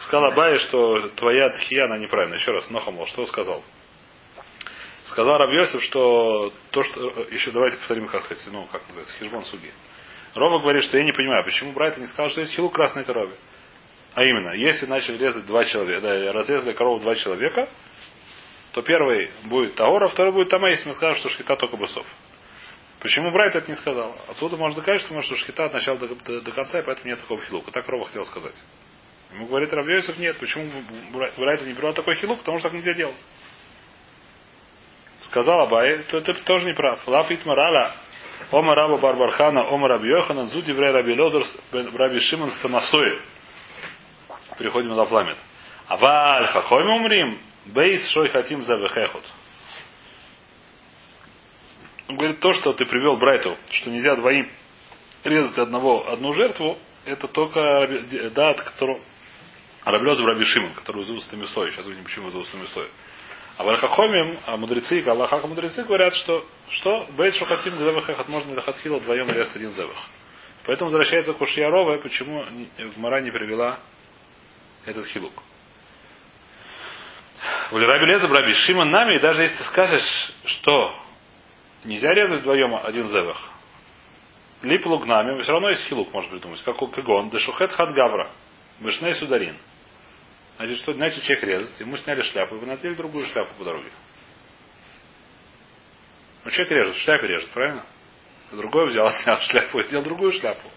Сказал 0.00 0.30
Абай, 0.32 0.58
что 0.58 1.08
твоя 1.10 1.50
тхия, 1.50 1.84
она 1.84 1.98
неправильная. 1.98 2.38
Еще 2.38 2.52
раз, 2.52 2.70
Нохамол, 2.70 3.06
что 3.06 3.26
сказал? 3.26 3.62
Сказал 5.04 5.38
Рабьесов, 5.38 5.82
что 5.82 6.52
то, 6.70 6.82
что... 6.84 7.26
Еще 7.30 7.50
давайте 7.50 7.76
повторим, 7.78 8.06
как 8.06 8.24
сказать, 8.24 8.46
ну, 8.52 8.66
как 8.70 8.82
называется, 8.82 9.14
хижбон 9.18 9.44
суги. 9.44 9.72
Рома 10.34 10.60
говорит, 10.60 10.84
что 10.84 10.96
я 10.96 11.04
не 11.04 11.12
понимаю, 11.12 11.42
почему 11.44 11.72
Брайта 11.72 12.00
не 12.00 12.06
сказал, 12.06 12.30
что 12.30 12.42
есть 12.42 12.54
хилу 12.54 12.70
красной 12.70 13.04
корове. 13.04 13.32
А 14.14 14.24
именно, 14.24 14.52
если 14.52 14.86
начали 14.86 15.18
резать 15.18 15.46
два 15.46 15.64
человека, 15.64 16.00
да, 16.00 16.32
разрезали 16.32 16.74
корову 16.74 17.00
два 17.00 17.14
человека, 17.16 17.68
то 18.72 18.82
первый 18.82 19.30
будет 19.44 19.74
Таора, 19.74 20.08
второй 20.08 20.32
будет 20.32 20.48
Тама, 20.48 20.70
если 20.70 20.88
мы 20.88 20.94
скажем, 20.94 21.18
что 21.18 21.28
шхита 21.28 21.56
только 21.56 21.76
бысов. 21.76 22.06
Почему 23.00 23.30
Брайт 23.30 23.56
это 23.56 23.70
не 23.70 23.76
сказал? 23.76 24.14
Отсюда 24.28 24.56
можно 24.56 24.80
доказать, 24.80 25.00
что, 25.02 25.14
может, 25.14 25.36
шхита 25.38 25.64
от 25.64 25.72
начала 25.72 25.98
до, 25.98 26.14
до, 26.14 26.40
до 26.42 26.52
конца, 26.52 26.78
и 26.78 26.82
поэтому 26.82 27.08
нет 27.08 27.20
такого 27.20 27.40
хилука. 27.42 27.72
Так 27.72 27.88
Рома 27.88 28.04
хотел 28.04 28.24
сказать. 28.26 28.54
Ему 29.32 29.46
говорит 29.46 29.72
Равьесов, 29.72 30.18
нет. 30.18 30.36
Почему 30.38 30.68
Брайт 31.12 31.62
не 31.62 31.72
брал 31.72 31.94
такой 31.94 32.16
хилук? 32.16 32.40
Потому 32.40 32.58
что 32.58 32.68
так 32.68 32.76
нельзя 32.76 32.94
делать. 32.94 33.16
Сказал 35.22 35.60
Абай, 35.62 35.98
то 36.10 36.18
это 36.18 36.34
тоже 36.44 36.66
не 36.66 36.74
прав. 36.74 37.06
Лафит 37.06 37.44
Марала, 37.46 37.94
Ома 38.50 38.74
Раба 38.74 38.98
Барбархана, 38.98 39.68
Ома 39.68 39.88
Раби 39.88 40.08
Йоханан, 40.08 40.46
Зуди 40.48 40.72
Врей 40.72 40.90
Раби 40.90 41.18
Лодер, 41.18 41.42
Раби 41.72 42.20
Шимон 42.20 42.50
Самасой. 42.52 43.20
Переходим 44.58 44.90
на 44.90 45.04
Фламет. 45.04 45.36
Аваль 45.86 46.46
Хахойм 46.46 46.88
умрим, 46.88 47.38
Бейс 47.66 48.08
Шой 48.10 48.28
Хатим 48.28 48.62
Завехехот. 48.62 49.24
Он 52.08 52.16
говорит, 52.16 52.40
то, 52.40 52.52
что 52.54 52.72
ты 52.72 52.86
привел 52.86 53.16
Брайту, 53.16 53.56
что 53.70 53.90
нельзя 53.90 54.16
двоим 54.16 54.48
резать 55.22 55.58
одного, 55.58 56.08
одну 56.10 56.32
жертву, 56.32 56.78
это 57.04 57.28
только 57.28 57.88
да, 58.34 58.50
от 58.50 58.62
которого 58.62 59.00
Раблет 59.84 60.18
в 60.18 60.26
Раби 60.26 60.44
Шимон, 60.44 60.74
который 60.74 61.02
из 61.02 61.10
устами 61.10 61.46
Сой. 61.46 61.70
Сейчас 61.70 61.86
увидим, 61.86 62.04
почему 62.04 62.28
из 62.28 62.70
Сой. 62.72 62.88
А 63.56 63.64
в 63.64 63.68
Архахомим, 63.68 64.38
а 64.46 64.56
мудрецы, 64.56 65.02
Аллахах 65.06 65.44
мудрецы 65.44 65.84
говорят, 65.84 66.14
что 66.14 66.46
что 66.70 67.06
Бейт 67.16 67.34
Шухатим 67.34 67.76
Зевахахат 67.78 68.28
можно 68.28 68.54
Лахатхила 68.54 68.98
вдвоем 68.98 69.26
нарезать 69.26 69.56
один 69.56 69.70
Зевах. 69.70 70.08
Поэтому 70.64 70.90
возвращается 70.90 71.32
к 71.32 71.40
Ушьярова, 71.40 71.98
почему 71.98 72.44
Гмара 72.96 73.20
не 73.20 73.30
привела 73.30 73.78
этот 74.84 75.06
хилук. 75.06 75.32
В 77.70 77.76
Раби 77.76 78.06
Леза 78.06 78.26
Раби 78.26 78.52
Шимон 78.52 78.90
нами, 78.90 79.16
и 79.16 79.20
даже 79.20 79.42
если 79.42 79.56
ты 79.58 79.64
скажешь, 79.64 80.32
что 80.44 80.92
нельзя 81.84 82.12
резать 82.12 82.40
вдвоем 82.40 82.74
один 82.74 83.08
зевах, 83.08 83.48
лип 84.62 84.84
лугнами, 84.86 85.40
все 85.42 85.52
равно 85.52 85.68
есть 85.68 85.86
хилук, 85.86 86.12
можно 86.12 86.30
придумать, 86.32 86.60
как 86.64 86.82
у 86.82 86.88
Кагон, 86.88 87.30
дешухет 87.30 87.70
хат 87.72 87.92
гавра, 87.92 88.28
вышней 88.80 89.14
сударин. 89.14 89.56
Значит, 90.56 90.78
что, 90.78 90.94
значит, 90.94 91.22
человек 91.22 91.44
резать, 91.44 91.80
ему 91.80 91.96
сняли 91.96 92.22
шляпу, 92.22 92.56
и 92.56 92.58
вы 92.58 92.66
надели 92.66 92.94
другую 92.94 93.24
шляпу 93.26 93.54
по 93.56 93.64
дороге. 93.64 93.88
Ну, 96.44 96.50
человек 96.50 96.72
режет, 96.72 96.96
шляпе 96.96 97.28
режет, 97.28 97.50
правильно? 97.50 97.84
Другой 98.50 98.88
взял, 98.88 99.10
снял 99.22 99.40
шляпу 99.42 99.78
и 99.78 99.84
сделал 99.84 100.04
другую 100.04 100.32
шляпу. 100.32 100.68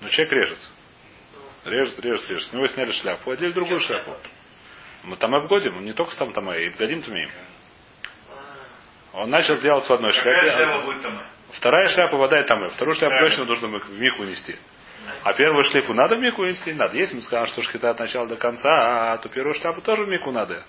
Но 0.00 0.08
человек 0.08 0.32
режет. 0.32 0.58
Режет, 1.66 2.00
режет, 2.00 2.30
режет. 2.30 2.48
С 2.48 2.52
него 2.54 2.66
сняли 2.66 2.92
шляпу, 2.92 3.30
одели 3.30 3.52
другую 3.52 3.80
шляпу. 3.80 4.16
Мы 5.04 5.16
там 5.16 5.34
обгодим, 5.34 5.84
не 5.84 5.92
только 5.92 6.16
там 6.16 6.32
там 6.32 6.50
и 6.52 6.68
годим 6.70 7.02
тумеем. 7.02 7.30
Он 9.12 9.30
начал 9.30 9.58
делать 9.58 9.88
в 9.88 9.92
одной 9.92 10.12
шляпе. 10.12 10.50
А 10.50 11.26
вторая 11.52 11.88
шляпа 11.88 12.16
вода 12.16 12.40
и 12.40 12.46
там. 12.46 12.68
Вторую 12.70 12.96
шляпу 12.96 13.24
точно 13.24 13.44
нужно 13.44 13.68
в 13.68 14.00
миг 14.00 14.18
унести. 14.18 14.56
А 15.22 15.32
первую 15.32 15.62
шлейфу 15.64 15.94
надо 15.94 16.16
в 16.16 16.20
мику 16.20 16.44
нести? 16.44 16.72
Надо. 16.72 16.96
Если 16.96 17.14
мы 17.14 17.22
скажем, 17.22 17.46
что 17.48 17.62
шхита 17.62 17.90
от 17.90 17.98
начала 17.98 18.26
до 18.26 18.36
конца, 18.36 19.16
то 19.18 19.28
первую 19.28 19.54
шляпу 19.54 19.80
тоже 19.80 20.04
в 20.04 20.08
мику 20.08 20.30
надо. 20.32 20.64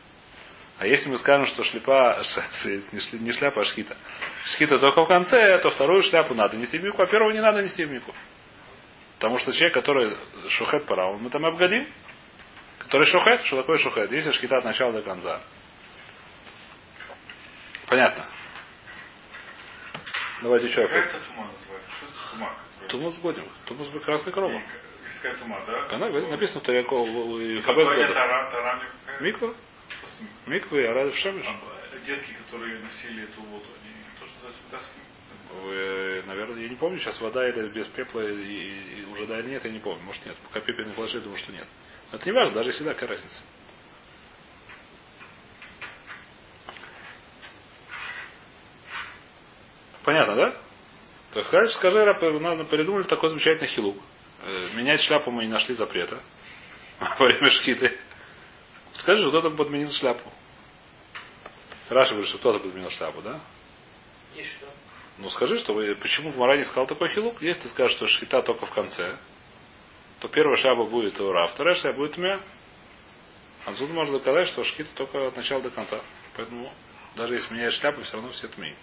А 0.80 0.86
если 0.86 1.10
мы 1.10 1.18
скажем, 1.18 1.48
что 1.48 1.64
шлепа, 1.64 2.22
не 3.14 3.32
шляпа, 3.32 3.62
а 3.62 3.64
шхита. 3.64 3.96
Шхита 4.46 4.78
только 4.78 5.04
в 5.04 5.08
конце, 5.08 5.58
то 5.60 5.72
вторую 5.72 6.02
шляпу 6.02 6.36
надо 6.36 6.56
нести 6.56 6.78
в 6.78 6.84
мику, 6.84 7.02
а 7.02 7.08
первую 7.08 7.34
не 7.34 7.42
надо 7.42 7.64
нести 7.64 7.84
в 7.84 7.92
мику. 7.92 8.14
Потому 9.16 9.40
что 9.40 9.52
человек, 9.52 9.74
который 9.74 10.16
шухет 10.50 10.86
пора, 10.86 11.12
мы 11.14 11.30
там 11.32 11.44
обгодим. 11.46 11.88
Который 12.88 13.06
шухет, 13.06 13.42
что 13.42 13.58
такое 13.58 13.78
шухет? 13.80 14.10
Если 14.14 14.32
шхита 14.32 14.60
от 14.60 14.64
начала 14.64 14.94
до 14.94 15.02
конца. 15.02 15.42
Понятно. 17.88 18.26
Давайте 20.42 20.68
еще. 20.68 20.88
Как 20.88 21.06
это 21.06 21.20
тума 21.28 21.52
называется? 21.52 21.92
Что 21.98 22.06
это 22.06 22.32
тума? 22.32 22.56
Тумус 22.88 23.18
годим. 23.18 23.46
Тумус 23.66 23.90
бы 23.90 24.00
красная 24.00 24.32
корова. 24.32 24.62
Тума, 25.40 25.66
да? 25.68 25.96
Она 25.96 26.10
написано, 26.30 26.62
что 26.62 26.72
Яков 26.72 27.10
Хабез 27.66 27.90
года. 27.90 28.82
Миква? 29.20 29.54
Миква 30.46 30.78
и 30.78 30.86
Арад 30.86 31.14
Шамиш. 31.16 31.46
Детки, 32.06 32.32
которые 32.46 32.80
носили 32.80 33.24
эту 33.24 33.42
воду, 33.42 33.66
они 33.84 33.92
тоже 34.18 34.32
вытаскивают? 34.64 35.08
Вы, 35.62 36.24
наверное, 36.26 36.62
я 36.62 36.70
не 36.70 36.76
помню, 36.76 37.00
сейчас 37.00 37.20
вода 37.20 37.50
или 37.50 37.68
без 37.68 37.88
пепла 37.88 38.22
и, 38.22 39.02
и, 39.02 39.06
уже 39.12 39.26
да 39.28 39.40
или 39.40 39.50
нет, 39.50 39.66
я 39.66 39.72
не 39.72 39.80
помню. 39.80 40.02
Может 40.04 40.26
нет. 40.26 40.38
Пока 40.48 40.62
пепел 40.62 40.86
не 40.86 40.94
положили, 40.94 41.24
думаю, 41.24 41.40
что 41.40 41.52
нет. 41.52 41.68
Это 42.12 42.26
не 42.26 42.32
важно, 42.32 42.54
даже 42.54 42.70
если 42.70 42.84
да, 42.84 42.94
какая 42.94 43.10
разница. 43.10 43.42
Понятно, 50.04 50.36
да? 50.36 50.56
Так 51.34 51.46
сказать, 51.46 51.72
скажи, 51.74 52.04
надо 52.06 52.64
придумали 52.64 53.04
такой 53.04 53.30
замечательный 53.30 53.68
хилук. 53.68 53.98
Э, 54.42 54.70
менять 54.74 55.02
шляпу 55.02 55.32
мы 55.32 55.44
не 55.44 55.52
нашли 55.52 55.76
запрета. 55.76 56.22
Во 57.00 57.26
время 57.26 57.50
шхиты. 57.50 57.98
Скажи, 58.94 59.22
что 59.22 59.30
кто-то 59.30 59.50
подменил 59.56 59.92
шляпу. 59.92 60.32
Раша 61.90 62.12
говорит, 62.12 62.30
что 62.30 62.38
кто-то 62.40 62.60
подменил 62.60 62.90
шляпу, 62.90 63.22
да? 63.22 63.42
И 64.36 64.44
что? 64.44 64.68
Ну 65.18 65.30
скажи, 65.30 65.58
что 65.60 65.74
вы, 65.74 65.96
почему 65.96 66.32
Мара 66.34 66.58
не 66.58 66.64
сказал 66.64 66.88
такой 66.88 67.10
хилук? 67.10 67.42
Если 67.42 67.64
ты 67.64 67.70
скажешь, 67.70 67.98
что 67.98 68.08
шхита 68.08 68.42
только 68.42 68.66
в 68.66 68.72
конце, 68.72 69.18
то 70.20 70.28
первая 70.28 70.56
шляпа 70.58 70.84
будет 70.84 71.20
ура, 71.20 71.48
вторая 71.48 71.76
шляпа 71.76 71.98
будет 71.98 72.18
мя. 72.18 72.40
Отсюда 73.66 73.94
можно 73.94 74.18
доказать, 74.20 74.48
что 74.50 74.64
шхита 74.64 74.90
только 74.96 75.28
от 75.28 75.36
начала 75.36 75.62
до 75.62 75.70
конца. 75.70 76.00
Поэтому 76.36 76.72
даже 77.16 77.36
если 77.36 77.54
меняешь 77.54 77.74
шляпу, 77.80 78.02
все 78.02 78.14
равно 78.14 78.30
все 78.30 78.48
тмей. 78.48 78.76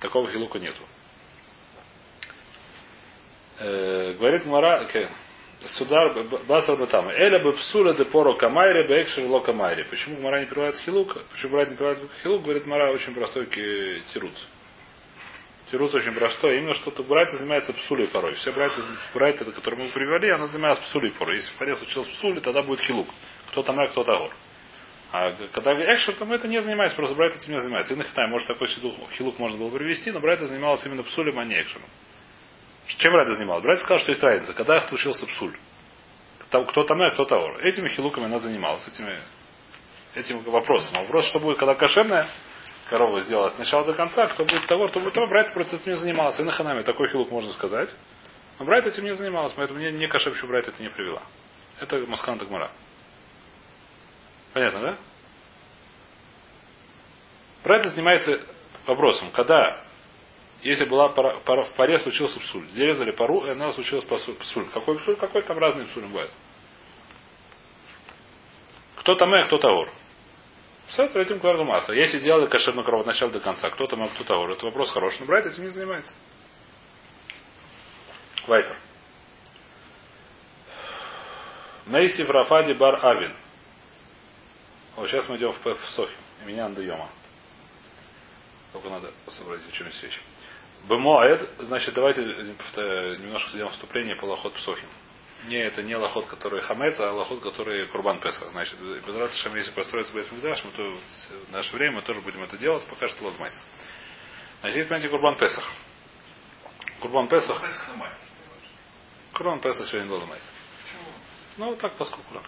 Такого 0.00 0.30
хилука 0.30 0.58
нету. 0.58 0.82
Э, 3.58 4.14
говорит 4.14 4.44
Мара. 4.46 4.88
Судар 5.64 6.22
Басар 6.46 6.76
Батама. 6.76 7.12
Эля 7.12 7.38
бы 7.38 7.52
псуля 7.54 7.94
де 7.94 8.04
поро 8.04 8.34
камайре 8.34 8.86
бэкшер 8.86 9.24
ло 9.24 9.40
камайре. 9.40 9.84
Почему 9.84 10.20
Мара 10.20 10.40
не 10.40 10.46
приводит 10.46 10.76
хилук? 10.80 11.16
Почему 11.30 11.52
Мара 11.56 11.70
не 11.70 11.76
приводит 11.76 12.10
хилук? 12.22 12.42
Говорит 12.42 12.66
Мара 12.66 12.92
очень 12.92 13.14
простой 13.14 13.46
тируц. 13.46 14.34
Тируц 15.70 15.92
очень 15.94 16.14
простой. 16.14 16.58
Именно 16.58 16.74
что-то 16.74 17.02
братья 17.02 17.36
занимается 17.36 17.72
псулей 17.72 18.06
порой. 18.08 18.34
Все 18.34 18.52
братья, 18.52 18.82
братья, 19.12 19.44
которые 19.44 19.86
мы 19.86 19.92
привели, 19.92 20.30
она 20.30 20.46
занимается 20.46 20.82
псулей 20.84 21.10
порой. 21.12 21.36
Если 21.36 21.52
порез 21.58 21.82
учился 21.82 22.10
псули, 22.12 22.40
тогда 22.40 22.62
будет 22.62 22.80
хилук. 22.80 23.08
Кто 23.50 23.62
там 23.62 23.76
кто 23.88 24.04
тагор. 24.04 24.32
А 25.12 25.32
когда 25.52 25.72
экшер, 25.94 26.14
то 26.14 26.24
мы 26.24 26.36
это 26.36 26.46
не 26.46 26.60
занимаемся, 26.60 26.96
просто 26.96 27.16
брать 27.16 27.36
этим 27.36 27.52
не 27.52 27.60
занимается. 27.60 27.94
И 27.94 27.96
на 27.96 28.26
может 28.28 28.46
такой 28.46 28.68
хилук 28.68 29.38
можно 29.38 29.58
было 29.58 29.70
привести, 29.70 30.10
но 30.10 30.20
брать 30.20 30.40
занималась 30.40 30.84
именно 30.86 31.02
псулем, 31.02 31.38
а 31.38 31.44
не 31.44 31.60
экшером. 31.60 31.88
Чем 32.86 33.12
Райда 33.14 33.34
занималась? 33.34 33.64
Брат 33.64 33.80
сказал, 33.80 33.98
что 33.98 34.12
есть 34.12 34.22
разница. 34.22 34.52
Когда 34.52 34.76
их 34.76 34.92
учился 34.92 35.26
псуль? 35.26 35.56
Кто 36.38 36.84
там, 36.84 37.10
кто 37.12 37.24
таор. 37.24 37.60
Этими 37.60 37.88
хилуками 37.88 38.26
она 38.26 38.38
занималась, 38.38 38.86
этими, 38.86 39.20
этим 40.14 40.40
вопросом. 40.40 40.96
А 40.96 41.00
вопрос, 41.00 41.26
что 41.26 41.40
будет, 41.40 41.58
когда 41.58 41.74
кошерная 41.74 42.28
корова 42.88 43.20
сделала 43.20 43.50
с 43.50 43.58
начала 43.58 43.84
до 43.84 43.94
конца, 43.94 44.26
кто 44.28 44.44
будет 44.44 44.66
того, 44.66 44.88
кто 44.88 45.00
будет 45.00 45.14
того, 45.14 45.26
брать 45.26 45.52
просто 45.52 45.76
этим 45.76 45.92
не 45.92 45.96
занимался. 45.96 46.42
И 46.42 46.44
на 46.44 46.52
ханаме 46.52 46.82
такой 46.82 47.08
хилук 47.08 47.30
можно 47.30 47.52
сказать. 47.52 47.94
Но 48.58 48.64
брать 48.64 48.86
этим 48.86 49.04
не 49.04 49.14
занималась, 49.14 49.52
поэтому 49.54 49.78
не 49.78 50.06
кошер 50.08 50.32
еще 50.32 50.46
брать 50.46 50.66
это 50.66 50.82
не 50.82 50.88
привела. 50.88 51.22
Это 51.80 51.98
Маскан 52.06 52.38
Тагмара. 52.38 52.70
Понятно, 54.52 54.80
да? 54.80 54.98
Брайт 57.64 57.84
занимается 57.84 58.40
вопросом, 58.86 59.30
когда 59.32 59.82
если 60.62 60.84
была 60.84 61.10
пара, 61.10 61.40
пара, 61.44 61.62
в 61.64 61.72
паре 61.72 61.98
случился 61.98 62.40
псуль. 62.40 62.66
Зарезали 62.70 63.10
пару, 63.10 63.44
и 63.44 63.50
она 63.50 63.72
случилась 63.72 64.04
псуль. 64.04 64.66
Какой 64.72 64.98
псуль? 64.98 65.16
Какой 65.16 65.42
там 65.42 65.58
разный 65.58 65.84
псуль 65.86 66.04
бывает. 66.06 66.30
Кто 68.96 69.14
там 69.14 69.32
э, 69.34 69.44
кто 69.44 69.58
таор. 69.58 69.90
Все 70.88 71.04
этим 71.04 71.40
кварду 71.40 71.64
масса. 71.64 71.92
Если 71.92 72.20
делали 72.20 72.46
кошерную 72.46 72.84
кровь 72.84 73.00
от 73.00 73.06
начала 73.06 73.30
до 73.30 73.40
конца, 73.40 73.70
кто 73.70 73.86
там, 73.86 74.02
а 74.02 74.08
кто 74.08 74.24
таор. 74.24 74.50
Это 74.50 74.66
вопрос 74.66 74.90
хороший. 74.90 75.20
Но 75.20 75.26
брать 75.26 75.46
этим 75.46 75.64
не 75.64 75.70
занимается. 75.70 76.14
Вайтер. 78.46 78.76
Мейси 81.86 82.22
в 82.22 82.30
Рафаде 82.30 82.74
бар 82.74 83.04
Авин. 83.04 83.34
Вот 84.94 85.08
сейчас 85.08 85.28
мы 85.28 85.36
идем 85.36 85.52
в, 85.52 85.64
в 85.64 85.86
Софию. 85.90 86.16
Меня 86.44 86.66
Андайома. 86.66 87.08
Только 88.72 88.88
надо 88.88 89.12
сообразить, 89.26 89.72
чем 89.72 89.88
здесь 89.88 90.04
речь. 90.04 90.20
Бемоэд, 90.88 91.48
значит, 91.60 91.94
давайте 91.94 92.22
немножко 92.22 93.50
сделаем 93.50 93.72
вступление 93.72 94.14
по 94.16 94.26
лохот 94.26 94.54
псохим. 94.54 94.88
Не, 95.46 95.58
это 95.58 95.82
не 95.82 95.94
лохот, 95.94 96.26
который 96.26 96.60
хамец, 96.60 96.98
а 96.98 97.12
лохот, 97.12 97.40
который 97.40 97.86
курбан 97.86 98.18
песа. 98.18 98.50
Значит, 98.50 98.80
без 98.80 99.14
Раташем, 99.14 99.54
если 99.54 99.70
построиться 99.70 100.12
Бейт 100.12 100.30
Мигдаш, 100.32 100.64
мы 100.64 100.72
то 100.72 100.98
в 101.48 101.52
наше 101.52 101.72
время 101.76 101.96
мы 101.96 102.02
тоже 102.02 102.20
будем 102.20 102.42
это 102.42 102.56
делать, 102.56 102.84
пока 102.88 103.08
что 103.08 103.24
лодмайс. 103.24 103.54
Значит, 104.60 104.76
есть 104.78 104.88
понятие 104.88 105.10
курбан 105.10 105.36
песах. 105.36 105.64
Курбан 107.00 107.28
песах. 107.28 107.62
Курбан 109.34 109.60
песах 109.60 109.88
сегодня 109.88 110.10
лодмайс. 110.10 110.50
Ну, 111.58 111.76
так 111.76 111.94
поскольку. 111.94 112.42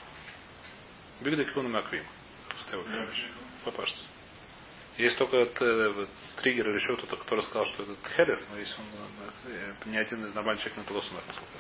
Бигда 1.21 1.45
кюна 1.45 1.69
маквим. 1.69 2.05
Попашьте. 3.65 3.99
Есть 4.97 5.17
только 5.17 5.37
э, 5.37 6.07
триггер 6.37 6.71
или 6.71 6.79
что-то, 6.81 7.17
который 7.17 7.45
сказал, 7.45 7.67
что 7.67 7.85
это 7.85 7.95
Хелес, 8.17 8.45
но 8.51 8.59
если 8.59 8.75
он 8.81 8.87
э, 9.47 9.75
ни 9.87 9.97
один 9.97 10.33
нормальный 10.35 10.61
человек 10.61 10.79
на 10.79 10.83
это 10.83 10.93
лосу 10.93 11.15
насколько 11.15 11.53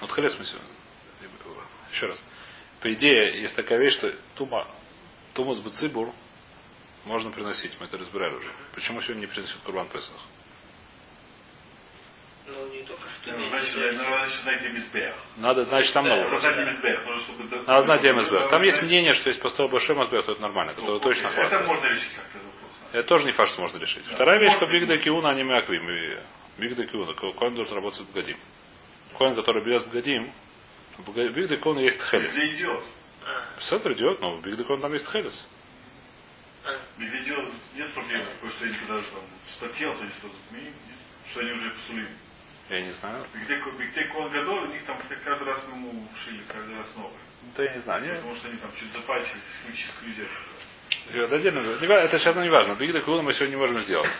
Вот 0.00 0.10
Хелес 0.12 0.36
мы 0.38 0.44
сегодня. 0.44 0.68
Еще 1.92 2.06
раз. 2.06 2.22
По 2.80 2.92
идее, 2.92 3.40
есть 3.40 3.56
такая 3.56 3.78
вещь, 3.78 3.94
что 3.94 4.14
тума, 4.36 4.66
тумас 5.34 5.60
бацибур 5.60 6.12
можно 7.04 7.30
приносить. 7.30 7.72
Мы 7.80 7.86
это 7.86 7.96
разбирали 7.98 8.34
уже. 8.34 8.50
Почему 8.74 9.00
сегодня 9.00 9.20
не 9.20 9.26
приносят 9.26 9.56
Курбан 9.62 9.88
Песах? 9.88 10.16
Ну, 12.46 12.68
не 12.68 12.82
только 12.82 13.02
что. 13.08 13.32
Ну, 13.32 13.48
значит, 13.48 13.76
надо 13.76 14.28
знать 14.42 14.62
Демисбех. 14.62 15.14
Надо, 15.36 15.64
значит, 15.64 15.92
там 15.94 16.04
много. 16.04 16.30
Надо 17.66 17.82
знать 17.86 18.02
Демисбех. 18.02 18.48
Там 18.50 18.62
есть 18.62 18.82
мнение, 18.82 19.14
что 19.14 19.30
есть 19.30 19.40
постой 19.40 19.68
большой 19.68 19.96
Мазбех, 19.96 20.24
то 20.26 20.32
это 20.32 20.42
нормально, 20.42 20.72
это 20.72 20.82
ну, 20.82 21.00
точно 21.00 21.30
хватит. 21.30 21.52
Это 21.52 21.64
можно 21.64 21.86
решить 21.86 22.12
как-то. 22.14 22.38
Это 22.92 23.08
тоже 23.08 23.24
не 23.24 23.32
факт, 23.32 23.50
что 23.50 23.62
можно 23.62 23.78
решить. 23.78 24.04
Вторая 24.12 24.38
вещь, 24.38 24.56
что 24.56 24.66
Бигда 24.66 24.96
Киуна, 24.98 25.30
а 25.30 25.34
не 25.34 25.42
Мяквим. 25.42 25.86
Бигда 26.58 26.86
Киуна. 26.86 27.14
Коин 27.14 27.54
должен 27.54 27.74
работать 27.74 28.00
с 28.00 28.02
Бгадим. 28.02 28.36
Коин, 29.18 29.34
который 29.34 29.64
берет 29.64 29.86
Бгадим, 29.88 30.32
Бигда 30.98 31.56
Киуна 31.56 31.80
есть 31.80 32.00
Хелес. 32.10 32.34
идет. 32.34 32.84
Сетр 33.60 33.92
идет, 33.92 34.20
но 34.20 34.36
в 34.36 34.42
Бигда 34.42 34.64
Киуна 34.64 34.82
там 34.82 34.92
есть 34.92 35.06
Хелес. 35.10 35.46
Бигда 36.98 37.18
нет 37.74 37.92
проблемы 37.94 38.30
такой, 38.30 38.50
что 38.50 38.64
они 38.64 38.74
когда 38.74 38.94
там 38.94 39.22
вспотел, 39.50 39.94
то 39.94 40.04
есть 40.04 40.16
что 41.30 41.40
они 41.40 41.50
уже 41.52 41.70
посулили. 41.70 42.08
Я 42.68 42.80
не 42.82 42.90
знаю. 42.92 43.24
Бигте 43.34 44.04
Кон 44.06 44.28
Гадоль, 44.30 44.68
у 44.68 44.72
них 44.72 44.84
там 44.86 45.00
каждый 45.24 45.44
раз 45.46 45.64
ну, 45.68 46.08
шили, 46.24 46.42
каждый 46.48 46.76
раз 46.76 46.86
новый. 46.96 47.18
Да 47.56 47.62
я 47.62 47.74
не 47.74 47.80
знаю. 47.80 48.16
Потому 48.16 48.34
что 48.34 48.48
они 48.48 48.58
там 48.58 48.70
что-то 48.76 49.00
запачивают, 49.00 49.42
техническую 49.62 50.14
держат. 50.14 50.46
Это 51.12 51.36
отдельно. 51.36 51.58
Это 51.60 52.18
сейчас 52.18 52.34
не 52.36 52.50
важно. 52.50 52.74
Бигда 52.74 53.00
Куна 53.02 53.22
мы 53.22 53.34
сегодня 53.34 53.54
не 53.54 53.60
можем 53.60 53.80
сделать. 53.82 54.10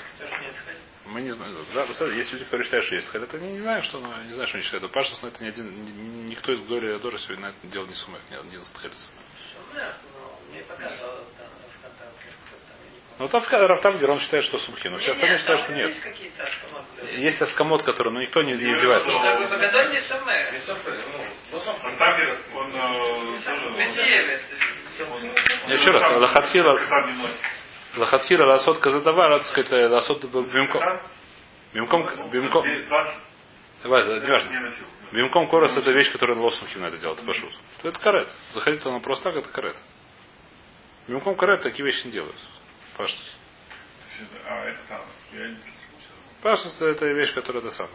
Мы 1.06 1.20
не 1.20 1.30
знаем. 1.30 1.56
Да, 1.74 1.84
есть 2.06 2.32
люди, 2.32 2.44
которые 2.44 2.64
считают, 2.64 2.86
что 2.86 2.94
есть 2.96 3.10
хед. 3.10 3.22
Это 3.22 3.38
не, 3.38 3.52
не 3.52 3.60
знаю, 3.60 3.82
что, 3.82 3.98
но 3.98 4.22
не 4.22 4.32
знаю, 4.32 4.48
что 4.48 4.58
они 4.58 4.64
считают. 4.64 4.90
Паштус, 4.92 5.22
но 5.22 5.28
это 5.28 5.42
ни 5.42 5.48
один, 5.48 6.26
никто 6.26 6.52
из 6.52 6.60
Гори 6.62 6.92
Адора 6.92 7.18
сегодня 7.18 7.46
на 7.46 7.50
это 7.50 7.66
дело 7.66 7.86
не 7.86 7.94
сумеет, 7.94 8.28
ни 8.30 8.34
один 8.34 8.60
из 8.60 8.70
показалось, 10.62 11.26
ну, 13.18 13.28
там 13.28 13.40
Рафтангер, 13.50 14.10
он 14.10 14.20
считает, 14.20 14.44
что 14.44 14.58
сумхи. 14.58 14.88
Но 14.88 14.98
все 14.98 15.12
остальные 15.12 15.38
считают, 15.38 15.62
что 15.62 15.72
нет. 15.72 15.90
Есть 17.16 17.40
аскамот, 17.40 17.82
который, 17.82 18.12
но 18.12 18.20
никто 18.20 18.42
не, 18.42 18.52
не 18.52 18.74
издевается. 18.74 19.10
Ну, 19.10 19.18
не 19.18 19.22
он 25.10 25.20
тоже... 25.20 25.80
Еще 25.80 25.90
раз, 25.90 26.12
Лахатхила, 26.12 26.78
Лахатхила, 27.96 28.44
Ласот 28.44 28.78
Казадавар, 28.78 29.38
так 29.38 29.46
сказать, 29.46 29.90
Ласот 29.90 30.24
Бимком. 30.24 31.00
Бимком, 31.72 32.30
Бимком. 32.30 32.64
Важно, 33.84 34.20
не 34.20 34.30
важно. 34.30 34.72
Бимком 35.12 35.48
Корос 35.48 35.76
это 35.76 35.92
вещь, 35.92 36.10
которую 36.10 36.40
лосумхи 36.40 36.78
надо 36.78 36.98
делать, 36.98 37.24
пошут. 37.24 37.52
Это 37.82 37.98
карет. 38.00 38.28
Заходит 38.52 38.84
он 38.86 39.00
просто 39.00 39.24
так, 39.24 39.36
это 39.36 39.48
карет. 39.50 39.76
Бимком 41.06 41.36
карет 41.36 41.62
такие 41.62 41.84
вещи 41.84 42.06
не 42.06 42.12
делают. 42.12 42.36
Паштус. 42.96 43.36
А, 44.46 44.64
это 44.64 44.80
там. 44.88 45.02
Паштус 46.42 46.80
это 46.80 47.06
вещь, 47.06 47.32
которая 47.34 47.62
это 47.62 47.72
сам. 47.72 47.88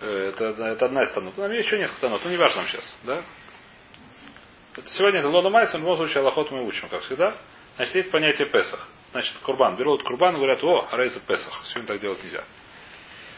Э, 0.00 0.28
это, 0.28 0.44
это 0.44 0.86
одна 0.86 1.02
из 1.02 1.12
тонов. 1.12 1.34
Там 1.34 1.50
есть 1.52 1.66
еще 1.66 1.78
несколько 1.78 2.02
тонов, 2.02 2.24
но 2.24 2.30
не 2.30 2.36
важно 2.36 2.62
нам 2.62 2.70
сейчас. 2.70 2.98
Да? 3.02 3.22
Это 4.76 4.88
сегодня 4.90 5.20
это 5.20 5.28
Лона 5.28 5.48
Майса, 5.48 5.78
в 5.78 5.80
любом 5.80 5.96
случае 5.96 6.20
Аллахот 6.20 6.50
мы 6.50 6.64
учим, 6.64 6.88
как 6.88 7.02
всегда. 7.02 7.34
Значит, 7.76 7.94
есть 7.94 8.10
понятие 8.10 8.46
Песах. 8.48 8.88
Значит, 9.12 9.38
Курбан. 9.38 9.76
Берут 9.76 10.02
Курбан 10.02 10.34
и 10.34 10.38
говорят, 10.38 10.62
о, 10.64 10.88
Арейза 10.90 11.20
Песах. 11.20 11.60
Сегодня 11.66 11.86
так 11.86 12.00
делать 12.00 12.22
нельзя. 12.24 12.44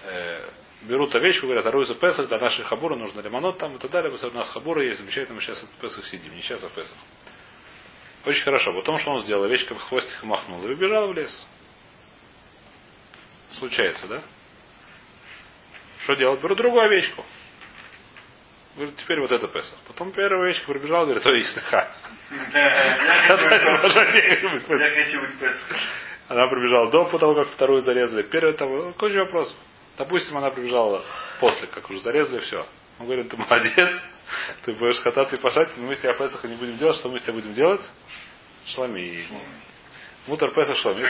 Э, 0.05 0.48
берут 0.83 1.14
овечку, 1.14 1.46
говорят, 1.46 1.66
Арейза 1.66 1.94
Песах, 1.96 2.29
для 2.29 2.38
нашей 2.38 2.64
хабуры 2.64 2.96
нужно 2.96 3.20
лимонот 3.20 3.59
там 3.59 3.77
и 3.77 3.79
так 3.79 3.90
далее. 3.90 4.12
У 4.12 4.31
нас 4.31 4.51
хабура 4.51 4.83
есть, 4.83 5.01
замечательно, 5.01 5.35
мы 5.35 5.40
сейчас 5.40 5.61
в 5.61 5.81
Песах 5.81 6.07
сидим. 6.07 6.35
Не 6.35 6.42
сейчас, 6.42 6.62
а 6.62 6.68
в 6.68 6.72
Песах. 6.72 6.96
Очень 8.24 8.44
хорошо. 8.44 8.72
Потом 8.72 8.98
что 8.98 9.11
он 9.12 9.24
сделал? 9.24 9.44
Овечка 9.44 9.74
хвостик 9.74 10.22
махнул 10.22 10.62
и 10.64 10.72
убежал 10.72 11.09
в 11.09 11.14
лес. 11.14 11.46
Случается, 13.53 14.07
да? 14.07 14.22
Что 16.05 16.14
делать? 16.14 16.40
Беру 16.40 16.55
другую 16.55 16.85
овечку. 16.85 17.24
Говорит, 18.77 18.96
теперь 18.96 19.20
вот 19.20 19.33
это 19.33 19.48
Песах. 19.48 19.79
Потом 19.88 20.12
первая 20.12 20.42
овечка 20.42 20.70
прибежала, 20.72 21.07
говорит, 21.07 21.27
ой, 21.27 21.44
Она 26.29 26.47
прибежала 26.47 26.91
до 26.91 27.19
того, 27.19 27.35
как 27.35 27.49
вторую 27.49 27.81
зарезали. 27.81 28.23
Первый 28.23 28.53
там, 28.53 28.93
куча 28.95 29.21
вопросов. 29.21 29.57
Допустим, 29.97 30.37
она 30.37 30.51
прибежала 30.51 31.03
после, 31.41 31.67
как 31.69 31.88
уже 31.88 32.01
зарезали, 32.01 32.41
все. 32.41 32.67
Он 32.99 33.07
говорит, 33.07 33.31
ты 33.31 33.37
молодец, 33.37 33.91
ты 34.64 34.75
будешь 34.75 35.01
кататься 35.01 35.37
и 35.37 35.41
пошать, 35.41 35.71
мы 35.79 35.97
с 35.97 36.01
тебя 36.01 36.12
Песаха 36.14 36.47
не 36.49 36.57
будем 36.57 36.77
делать, 36.77 36.97
что 36.97 37.09
мы 37.09 37.19
с 37.19 37.23
тебя 37.23 37.33
будем 37.33 37.55
делать? 37.55 37.81
Шлами. 38.67 39.27
Мутар 40.27 40.51
Песах 40.51 40.77
Шлами. 40.77 41.01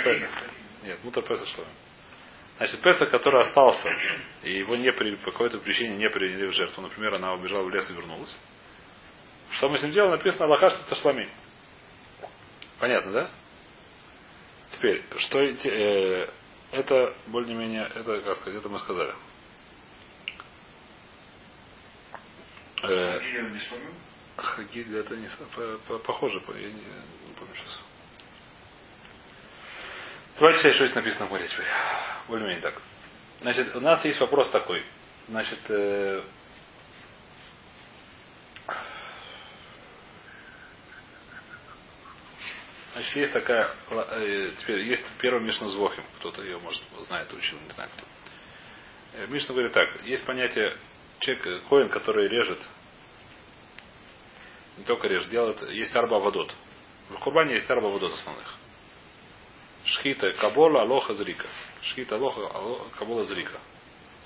Нет, 0.85 1.03
Мутар 1.03 1.25
Песах 1.25 1.49
Шлами. 1.49 1.71
Значит, 2.59 2.81
Песах, 2.81 3.11
который 3.11 3.41
остался, 3.41 3.91
и 4.43 4.59
его 4.59 4.77
не 4.77 4.93
при, 4.93 5.17
по 5.17 5.33
какой-то 5.33 5.59
причине 5.59 5.97
не 5.97 6.09
приняли 6.09 6.47
в 6.47 6.53
жертву, 6.53 6.83
например, 6.83 7.15
она 7.15 7.33
убежала 7.33 7.65
в 7.65 7.71
лес 7.71 7.89
и 7.91 7.93
вернулась. 7.93 8.37
Что 9.53 9.69
мы 9.69 9.79
с 9.79 9.83
ним 9.83 9.93
делаем? 9.93 10.13
Написано 10.13 10.45
Аллаха, 10.45 10.71
что 10.71 10.81
это 10.81 10.95
шлами. 10.97 11.29
Понятно, 12.79 13.13
да? 13.13 13.31
Теперь, 14.71 15.03
что 15.17 15.41
э, 15.41 16.29
это 16.71 17.15
более-менее, 17.27 17.91
это, 17.95 18.21
как 18.21 18.37
сказать, 18.37 18.61
это 18.61 18.69
мы 18.69 18.79
сказали. 18.79 19.15
Э, 22.83 23.21
Хагиль 24.37 24.97
это 24.97 25.17
не 25.17 25.29
по, 25.57 25.79
по, 25.89 25.99
похоже, 25.99 26.41
по, 26.41 26.53
я 26.53 26.69
не, 26.69 26.75
не 26.75 27.35
помню 27.37 27.55
сейчас. 27.57 27.81
Давайте 30.39 30.61
читать, 30.61 30.75
что 30.77 30.85
здесь 30.85 30.95
написано 30.95 31.27
в 31.27 31.31
море 31.31 31.49
теперь. 31.49 31.67
Более-менее 32.29 32.63
так. 32.63 32.81
Значит, 33.41 33.75
у 33.75 33.81
нас 33.81 34.05
есть 34.05 34.21
вопрос 34.21 34.49
такой. 34.51 34.85
Значит, 35.29 35.59
э, 35.69 36.23
Значит, 42.99 43.15
есть 43.15 43.33
такая, 43.33 43.71
э, 43.91 44.51
теперь 44.59 44.81
есть 44.81 45.05
первая 45.21 45.41
Мишна 45.41 45.69
Звохим, 45.69 46.03
кто-то 46.19 46.43
ее, 46.43 46.59
может, 46.59 46.83
знает, 47.03 47.33
учил, 47.33 47.57
не 47.61 47.71
знаю 47.71 47.89
кто. 47.97 48.05
Э, 49.13 49.27
Мишна 49.29 49.55
говорит 49.55 49.73
так, 49.73 50.03
есть 50.03 50.25
понятие 50.25 50.77
человек, 51.21 51.47
э, 51.47 51.61
коин, 51.69 51.91
который 51.91 52.27
режет, 52.27 52.59
не 54.79 54.83
только 54.83 55.07
режет, 55.07 55.29
делает, 55.31 55.63
есть 55.71 55.95
арба 55.95 56.19
водот. 56.19 56.53
В 57.11 57.15
Курбане 57.21 57.55
есть 57.55 57.71
арба 57.71 57.89
водот 57.89 58.13
основных. 58.15 58.53
Шхита, 59.85 60.33
кабола, 60.33 60.83
алоха, 60.83 61.15
зрика. 61.15 61.47
Шхита, 61.83 62.17
алоха, 62.17 62.91
кабола, 62.99 63.25
зрика. 63.27 63.61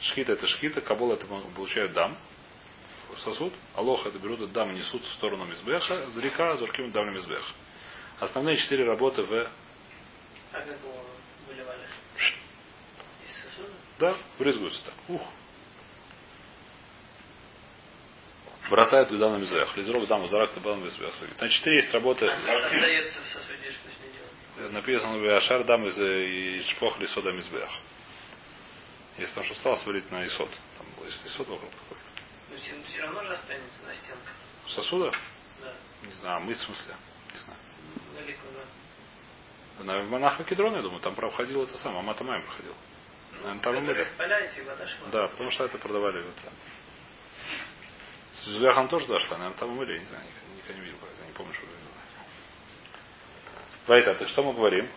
Шхита 0.01 0.33
это 0.33 0.47
шхита, 0.47 0.81
кабола 0.81 1.13
это 1.13 1.27
получают 1.27 1.93
дам, 1.93 2.17
сосуд. 3.17 3.53
Алоха 3.75 4.09
это 4.09 4.19
берут 4.19 4.51
дам, 4.51 4.75
несут 4.75 5.05
в 5.05 5.13
сторону 5.13 5.45
мизбеха, 5.45 6.09
зрика, 6.09 6.57
зурким 6.57 6.91
дам 6.91 7.09
на 7.09 7.11
мизбех. 7.11 7.53
Основные 8.23 8.57
четыре 8.57 8.85
работы 8.85 9.25
в... 9.25 9.35
А 9.35 9.49
как 10.53 10.65
его 10.65 11.05
выливали? 11.49 11.81
Из 13.27 13.43
сосуда? 13.43 13.73
Да, 13.99 14.17
брызгаются 14.39 14.85
так. 14.85 14.95
Ух. 15.09 15.23
Бросают 18.71 19.09
туда 19.09 19.29
на 19.29 19.39
мизбех. 19.39 19.77
Лизров 19.77 20.07
дам, 20.07 20.29
зарак 20.29 20.53
табал 20.53 20.77
на 20.77 20.85
мизбех. 20.85 21.13
Значит, 21.37 21.57
четыре 21.57 21.77
есть 21.79 21.93
работы. 21.93 22.29
А 22.29 22.37
остается 22.37 23.21
в 23.23 23.27
сосуде, 23.27 23.73
что 23.73 23.89
с 23.89 24.05
ней 24.05 24.13
делать? 24.57 24.73
Написано 24.73 25.19
в 25.19 25.37
Ашар 25.37 25.65
дам 25.65 25.85
из, 25.89 25.99
из 25.99 26.65
шпох 26.69 27.01
лисода 27.01 27.33
мизбех. 27.33 27.69
Если 29.19 29.35
там 29.35 29.43
что 29.43 29.57
стало 29.57 29.75
сварить 29.79 30.09
на 30.13 30.25
исот. 30.25 30.51
Там 30.79 30.87
есть 31.05 31.27
исот 31.27 31.49
вокруг 31.49 31.73
какой-то. 31.73 32.05
Но 32.51 32.85
все 32.87 33.03
равно 33.03 33.25
же 33.25 33.33
останется 33.33 33.83
на 33.85 33.93
стенках. 33.97 34.33
Сосуда? 34.69 35.11
Да. 35.61 35.75
Не 36.07 36.13
знаю, 36.13 36.41
мыть 36.43 36.59
в 36.59 36.61
смысле. 36.61 36.95
Не 37.33 37.39
знаю. 37.41 37.59
Далеко, 38.15 38.43
да. 39.79 39.85
На 39.85 40.03
Монаха 40.05 40.45
Кедрон, 40.45 40.75
я 40.75 40.83
думаю, 40.83 41.01
там 41.01 41.15
проходил 41.15 41.63
это 41.63 41.77
самое, 41.79 42.01
Амата 42.01 42.25
Майм 42.25 42.45
проходил. 42.45 42.75
Наверное, 43.33 43.63
там 43.63 43.75
шла. 44.87 45.09
Да, 45.11 45.29
потому 45.29 45.51
что 45.51 45.65
это 45.65 45.79
продавали 45.79 46.23
в 46.23 46.29
это. 46.29 46.53
С 48.33 48.45
Зуляхом 48.45 48.89
тоже 48.89 49.07
дошла, 49.07 49.37
наверное, 49.39 49.59
там 49.59 49.71
умыли, 49.71 49.95
я 49.95 49.99
не 49.99 50.07
знаю, 50.07 50.25
никогда, 50.57 50.75
не 50.75 50.85
видел, 50.87 50.99
я 51.21 51.27
не 51.27 51.33
помню, 51.33 51.53
что 51.53 51.65
это 51.65 51.93
Вайта, 53.87 54.15
так 54.15 54.29
что 54.29 54.43
мы 54.45 54.53
говорим? 54.53 54.89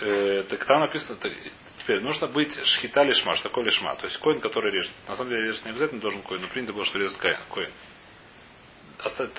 Э, 0.00 0.44
так 0.48 0.64
там 0.64 0.80
написано, 0.80 1.18
так, 1.18 1.32
теперь 1.78 2.00
нужно 2.00 2.26
быть 2.26 2.52
шхита 2.64 3.02
лишма, 3.02 3.36
что 3.36 3.48
такое 3.48 3.64
лишма. 3.64 3.94
То 3.96 4.06
есть 4.06 4.18
коин, 4.18 4.40
который 4.40 4.72
режет. 4.72 4.92
На 5.06 5.16
самом 5.16 5.30
деле 5.30 5.44
режет 5.44 5.64
не 5.64 5.70
обязательно 5.70 6.00
должен 6.00 6.22
коин, 6.22 6.42
но 6.42 6.48
принято 6.48 6.72
было, 6.72 6.84
что 6.84 6.98
резать 6.98 7.18
коин. 7.18 7.70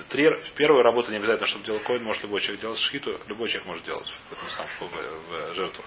Три, 0.09 0.27
первая 0.55 0.83
работа 0.83 1.11
не 1.11 1.17
обязательно, 1.17 1.47
чтобы 1.47 1.65
делал 1.65 1.81
коин, 1.81 2.03
может 2.03 2.23
любой 2.23 2.41
человек 2.41 2.61
делать 2.61 2.79
шхиту, 2.79 3.19
любой 3.27 3.47
человек 3.47 3.67
может 3.67 3.85
делать 3.85 4.11
в 4.29 4.33
этом 4.33 4.49
самом 4.49 4.69
в, 4.79 4.91
в, 4.91 5.53
жертвах. 5.53 5.85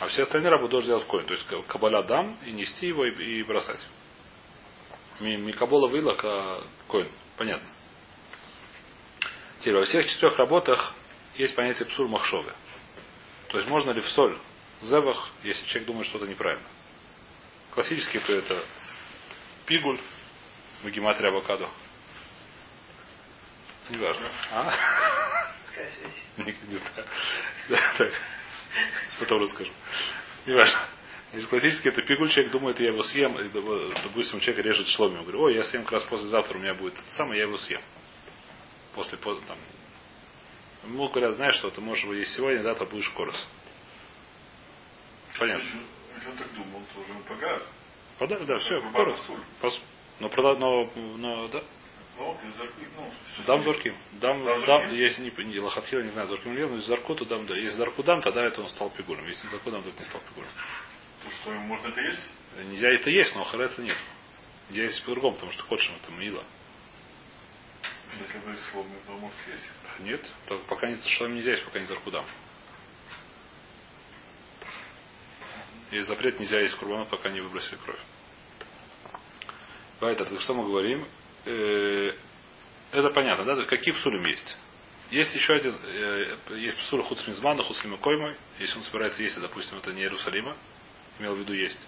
А 0.00 0.08
все 0.08 0.24
остальные 0.24 0.50
работы 0.50 0.72
должен 0.72 0.88
делать 0.88 1.06
коин. 1.06 1.24
То 1.24 1.32
есть 1.32 1.46
кабаля 1.68 2.02
дам 2.02 2.38
и 2.44 2.52
нести 2.52 2.88
его 2.88 3.06
и, 3.06 3.38
и 3.38 3.42
бросать. 3.44 3.80
Микабола 5.20 5.88
вылок, 5.88 6.20
а 6.24 6.66
коин. 6.88 7.08
Понятно. 7.38 7.68
Теперь 9.60 9.76
во 9.76 9.84
всех 9.84 10.06
четырех 10.06 10.36
работах 10.36 10.94
есть 11.36 11.54
понятие 11.54 11.86
псур 11.88 12.08
махшовы. 12.08 12.52
То 13.48 13.58
есть 13.58 13.70
можно 13.70 13.92
ли 13.92 14.02
в 14.02 14.08
соль, 14.10 14.36
в 14.82 14.86
зевах, 14.86 15.30
если 15.42 15.64
человек 15.66 15.86
думает 15.86 16.08
что-то 16.08 16.26
неправильно. 16.26 16.66
Классический 17.70 18.18
то 18.18 18.32
это 18.32 18.62
пигуль, 19.64 19.98
магиматрия 20.82 21.30
авокадо. 21.30 21.68
Не 23.90 23.98
важно. 23.98 24.28
А? 24.50 24.72
Не, 26.38 26.44
не 26.44 26.76
знаю. 26.76 27.08
Да, 27.68 27.78
так. 27.98 28.12
Потом 29.18 29.42
расскажу. 29.42 29.72
Не 30.46 30.54
важно. 30.54 30.88
Из 31.34 31.46
классически 31.48 31.88
это 31.88 32.02
пигуль, 32.02 32.30
человек 32.30 32.52
думает, 32.52 32.78
я 32.78 32.88
его 32.88 33.02
съем, 33.02 33.36
и, 33.38 33.48
допустим, 34.04 34.40
человек 34.40 34.64
режет 34.64 34.86
шломи. 34.88 35.16
Он 35.16 35.22
говорит, 35.22 35.40
ой, 35.40 35.54
я 35.54 35.64
съем 35.64 35.82
как 35.82 35.92
раз 35.92 36.04
послезавтра, 36.04 36.56
у 36.56 36.60
меня 36.60 36.74
будет 36.74 36.94
это 36.94 37.10
самое, 37.10 37.40
я 37.40 37.46
его 37.46 37.58
съем. 37.58 37.80
После, 38.94 39.18
там, 39.18 39.58
ему 40.84 41.08
говорят, 41.08 41.34
знаешь 41.34 41.56
что, 41.56 41.70
ты 41.70 41.80
можешь 41.80 42.04
есть 42.04 42.34
сегодня, 42.34 42.62
завтра 42.62 42.86
будешь 42.86 43.08
корос. 43.10 43.48
Понятно. 45.36 45.64
Если 46.14 46.30
он 46.30 46.36
так 46.36 46.54
думал, 46.54 46.82
то 46.94 47.00
уже 47.00 47.12
он 47.12 47.22
погас. 47.24 47.62
Подарок, 48.18 48.46
да, 48.46 48.58
все, 48.58 48.80
корос. 48.92 49.80
Но, 50.20 50.30
но, 50.30 50.90
но, 50.94 51.48
да, 51.48 51.58
ну, 51.58 51.64
дам 53.46 53.62
зорким. 53.62 53.96
Дам, 54.12 54.44
дам, 54.44 54.64
дам 54.64 54.94
если 54.94 55.22
не, 55.22 55.44
не 55.44 55.58
лохатхила, 55.58 56.00
не 56.00 56.10
знаю, 56.10 56.28
зорким 56.28 56.52
или 56.52 56.64
но 56.64 56.76
если 56.76 56.88
зарку, 56.88 57.14
то 57.14 57.24
дам, 57.24 57.46
да. 57.46 57.56
Если 57.56 57.76
зарку 57.76 58.02
дам, 58.02 58.22
тогда 58.22 58.44
это 58.44 58.60
он 58.60 58.68
стал 58.68 58.90
пигулем. 58.90 59.26
Если 59.26 59.48
зарку 59.48 59.70
дам, 59.70 59.82
то 59.82 59.88
это 59.88 59.98
не 60.00 60.06
стал 60.06 60.20
пигулем. 60.28 60.48
То 61.22 61.30
что, 61.30 61.50
можно 61.52 61.88
это 61.88 62.00
есть? 62.00 62.22
Нельзя 62.70 62.90
это 62.90 63.10
есть, 63.10 63.34
но 63.34 63.44
хареца 63.44 63.82
нет. 63.82 63.96
Нельзя 64.70 64.84
есть 64.84 65.04
по-другому, 65.04 65.34
потому 65.34 65.52
что 65.52 65.64
хочешь 65.64 65.90
это 66.02 66.12
мило. 66.12 66.44
Если 68.20 68.38
бы 68.38 68.56
словно, 68.70 68.94
то 69.06 69.12
может 69.12 69.36
есть. 69.48 69.64
Нет, 70.00 70.30
только 70.46 70.64
пока 70.66 70.86
не, 70.88 70.96
что 70.96 71.26
нельзя 71.26 71.52
есть, 71.52 71.64
пока 71.64 71.80
не 71.80 71.86
зарку 71.86 72.10
дам. 72.10 72.24
Есть 75.90 76.08
запрет, 76.08 76.40
нельзя 76.40 76.60
есть 76.60 76.76
курбанот, 76.76 77.08
пока 77.08 77.30
не 77.30 77.40
выбросили 77.40 77.76
кровь. 77.84 77.98
Поэтому, 80.00 80.40
что 80.40 80.54
мы 80.54 80.64
говорим? 80.64 81.06
Э, 81.46 82.12
это 82.92 83.10
понятно, 83.10 83.44
да? 83.44 83.52
То 83.54 83.58
есть 83.60 83.70
какие 83.70 83.94
псулим 83.94 84.24
есть? 84.24 84.56
Есть 85.10 85.34
еще 85.34 85.54
один, 85.54 85.76
э, 85.84 86.36
есть 86.56 86.76
псуль 86.78 87.02
хуцмизмана, 87.02 87.62
хуцлима 87.62 87.98
коймой, 87.98 88.36
если 88.58 88.78
он 88.78 88.84
собирается 88.84 89.22
есть, 89.22 89.40
допустим, 89.40 89.78
это 89.78 89.92
не 89.92 90.02
Иерусалима, 90.02 90.56
имел 91.18 91.34
в 91.34 91.38
виду 91.38 91.52
есть. 91.52 91.80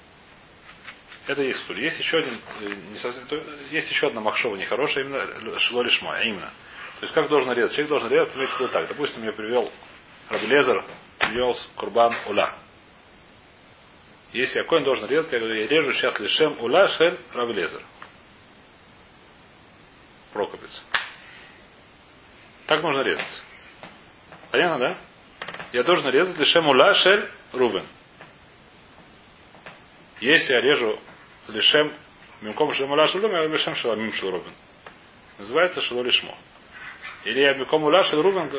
Это 1.26 1.42
есть 1.42 1.62
псуль. 1.64 1.80
Есть 1.80 1.98
еще 1.98 2.18
один, 2.18 2.38
э, 2.60 2.74
не 2.92 2.98
совсем, 2.98 3.24
есть 3.70 3.90
еще 3.90 4.08
одна 4.08 4.20
махшова 4.20 4.56
нехорошая, 4.56 5.04
именно 5.04 5.58
шлолишма, 5.58 6.16
а 6.16 6.22
именно. 6.22 6.52
То 7.00 7.02
есть 7.02 7.14
как 7.14 7.28
должен 7.28 7.52
резать? 7.52 7.72
Человек 7.72 7.88
должен 7.88 8.10
резать, 8.10 8.36
иметь 8.36 8.48
в 8.48 8.60
виду 8.60 8.68
так. 8.68 8.88
Допустим, 8.88 9.24
я 9.24 9.32
привел 9.32 9.70
Рабелезер, 10.28 10.84
привел 11.18 11.56
Курбан 11.76 12.14
Ула. 12.26 12.54
Если 14.32 14.58
я 14.58 14.64
коин 14.64 14.84
должен 14.84 15.08
резать, 15.08 15.32
я 15.32 15.38
говорю, 15.38 15.54
я 15.54 15.66
режу 15.66 15.92
сейчас 15.92 16.18
лишем 16.18 16.60
Ула 16.60 16.88
Шель 16.88 17.18
Рабелезер. 17.32 17.82
Прокопец. 20.36 20.82
Так 22.66 22.82
можно 22.82 23.00
резать. 23.00 23.42
Понятно, 24.50 24.78
да? 24.78 24.98
Я 25.72 25.82
должен 25.82 26.10
резать 26.10 26.36
лишем 26.36 26.68
ула 26.68 26.92
шель 26.94 27.30
рувен. 27.52 27.86
Если 30.20 30.52
я 30.52 30.60
режу 30.60 30.98
лишем 31.48 31.90
мимком 32.42 32.70
шелем 32.74 32.90
ула 32.90 33.06
рувен, 33.06 33.32
я 33.32 33.46
лишем 33.46 33.74
шеламим 33.76 34.12
шел 34.12 34.30
рувен. 34.30 34.52
Называется 35.38 35.80
шело 35.80 36.02
лишмо. 36.02 36.36
Или 37.24 37.40
я 37.40 37.54
мимком 37.54 37.84
ула 37.84 38.02
шель 38.02 38.20
рувен, 38.20 38.50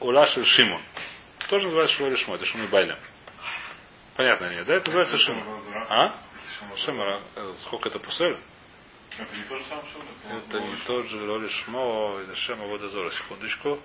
ула 0.00 0.26
шель 0.26 0.44
шимон. 0.44 0.82
Тоже 1.48 1.64
называется 1.64 1.96
шело 1.96 2.08
лишмо. 2.08 2.34
Это 2.34 2.44
шумы 2.44 2.68
байлем. 2.68 2.98
Понятно 4.16 4.50
нет, 4.50 4.66
да? 4.66 4.74
Это 4.74 4.86
называется 4.90 5.16
шимон. 5.16 5.62
А? 5.88 6.14
Шимара. 6.76 7.22
Э, 7.36 7.54
сколько 7.62 7.88
это 7.88 7.98
пусель? 7.98 8.36
Это 9.18 9.34
не 9.34 9.44
то 9.44 9.58
же 9.58 9.64
самое, 9.64 9.86
что 9.88 10.36
Это 10.36 10.60
не 10.60 10.76
тот 10.86 11.06
же 11.06 11.30
Лолишмо, 11.30 12.20
Лешем 12.28 12.60
Аводозора. 12.60 13.10
Секундочку. 13.10 13.80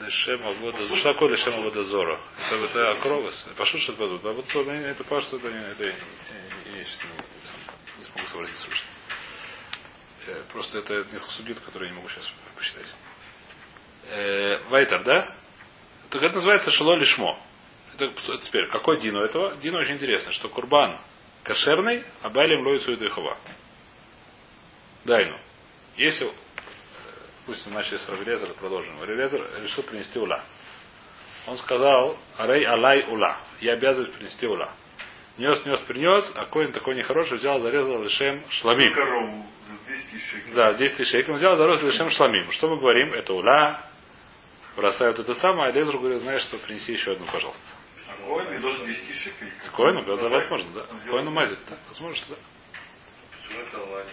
Лешем 0.00 0.46
Аводозора. 0.46 0.98
Что 0.98 1.12
такое 1.12 1.30
Лешем 1.30 1.54
Аводозора? 1.54 2.20
Это, 2.50 2.66
это 2.66 2.90
что 3.78 3.92
это 3.92 4.28
А 4.28 4.32
вот 4.32 4.46
это 4.54 5.04
пашу, 5.04 5.36
это 5.36 5.50
не, 5.50 5.58
это 5.58 5.84
не, 6.66 6.78
не, 6.78 6.84
смогу 6.84 8.28
сообразить 8.28 8.58
слушать. 8.58 8.84
Просто 10.52 10.78
это 10.78 11.04
несколько 11.12 11.32
судит, 11.32 11.60
которые 11.60 11.88
я 11.88 11.94
не 11.94 11.96
могу 11.96 12.10
сейчас 12.10 12.30
посчитать. 12.56 12.86
Э, 14.04 14.58
Вайтер, 14.68 15.02
да? 15.04 15.34
Так 16.10 16.22
это 16.22 16.34
называется 16.34 16.70
шело 16.70 16.94
лишмо. 16.96 17.38
Это, 17.94 18.38
теперь, 18.38 18.66
какой 18.66 19.00
Дину 19.00 19.20
этого? 19.20 19.56
Дину 19.56 19.78
очень 19.78 19.94
интересно, 19.94 20.32
что 20.32 20.48
Курбан 20.48 20.98
кошерный, 21.42 22.04
а 22.22 22.28
Байлем 22.28 22.66
лоицу 22.66 22.92
и 22.92 22.96
Дыхова. 22.96 23.36
Дайну. 25.04 25.38
Если, 25.96 26.30
допустим, 27.40 27.72
начали 27.74 27.98
с 27.98 28.08
Равелезера, 28.08 28.52
продолжим. 28.54 29.00
Равелезер 29.00 29.42
решил 29.62 29.82
принести 29.84 30.18
ула. 30.18 30.42
Он 31.46 31.56
сказал, 31.58 32.16
арей 32.36 32.66
алай 32.66 33.04
ула. 33.08 33.38
Я 33.60 33.72
обязан 33.74 34.06
принести 34.06 34.46
ула. 34.46 34.72
Нес, 35.38 35.64
нес, 35.64 35.80
принес, 35.80 36.30
а 36.36 36.44
коин 36.46 36.72
такой 36.72 36.96
нехороший 36.96 37.38
взял, 37.38 37.60
зарезал 37.60 38.02
лишем 38.02 38.42
шламим. 38.50 38.92
Корову 38.92 39.46
10 39.88 40.10
тысяч 40.10 40.30
шекелей. 40.30 40.54
Да, 40.54 40.74
10 40.74 40.96
тысяч 40.96 41.10
шекелей. 41.10 41.32
Он 41.32 41.38
взял 41.38 41.56
за 41.56 41.66
рост 41.66 41.82
лишем 41.82 42.10
шламим. 42.10 42.50
Что 42.52 42.68
мы 42.68 42.76
говорим? 42.76 43.14
Это 43.14 43.32
уля. 43.32 43.80
Бросают 44.76 45.18
это 45.18 45.34
самое, 45.34 45.70
а 45.70 45.72
Лезру 45.72 45.98
говорит, 45.98 46.20
знаешь 46.20 46.42
что, 46.42 46.58
принеси 46.58 46.92
еще 46.92 47.12
одну, 47.12 47.26
пожалуйста. 47.32 47.64
А 48.08 48.26
Коин 48.26 48.60
должен 48.60 48.86
10 48.86 49.06
тысяч 49.06 49.22
шекелей. 49.22 49.52
Коину, 49.74 50.04
да, 50.04 50.28
возможно, 50.28 50.70
да. 50.74 50.86
Коину 51.10 51.30
мазит, 51.30 51.58
да. 51.68 51.76
Возможно, 51.88 52.16
что 52.16 52.34
да. 52.34 52.40
Почему 53.32 53.66
это 53.66 53.78
Аллах 53.78 54.06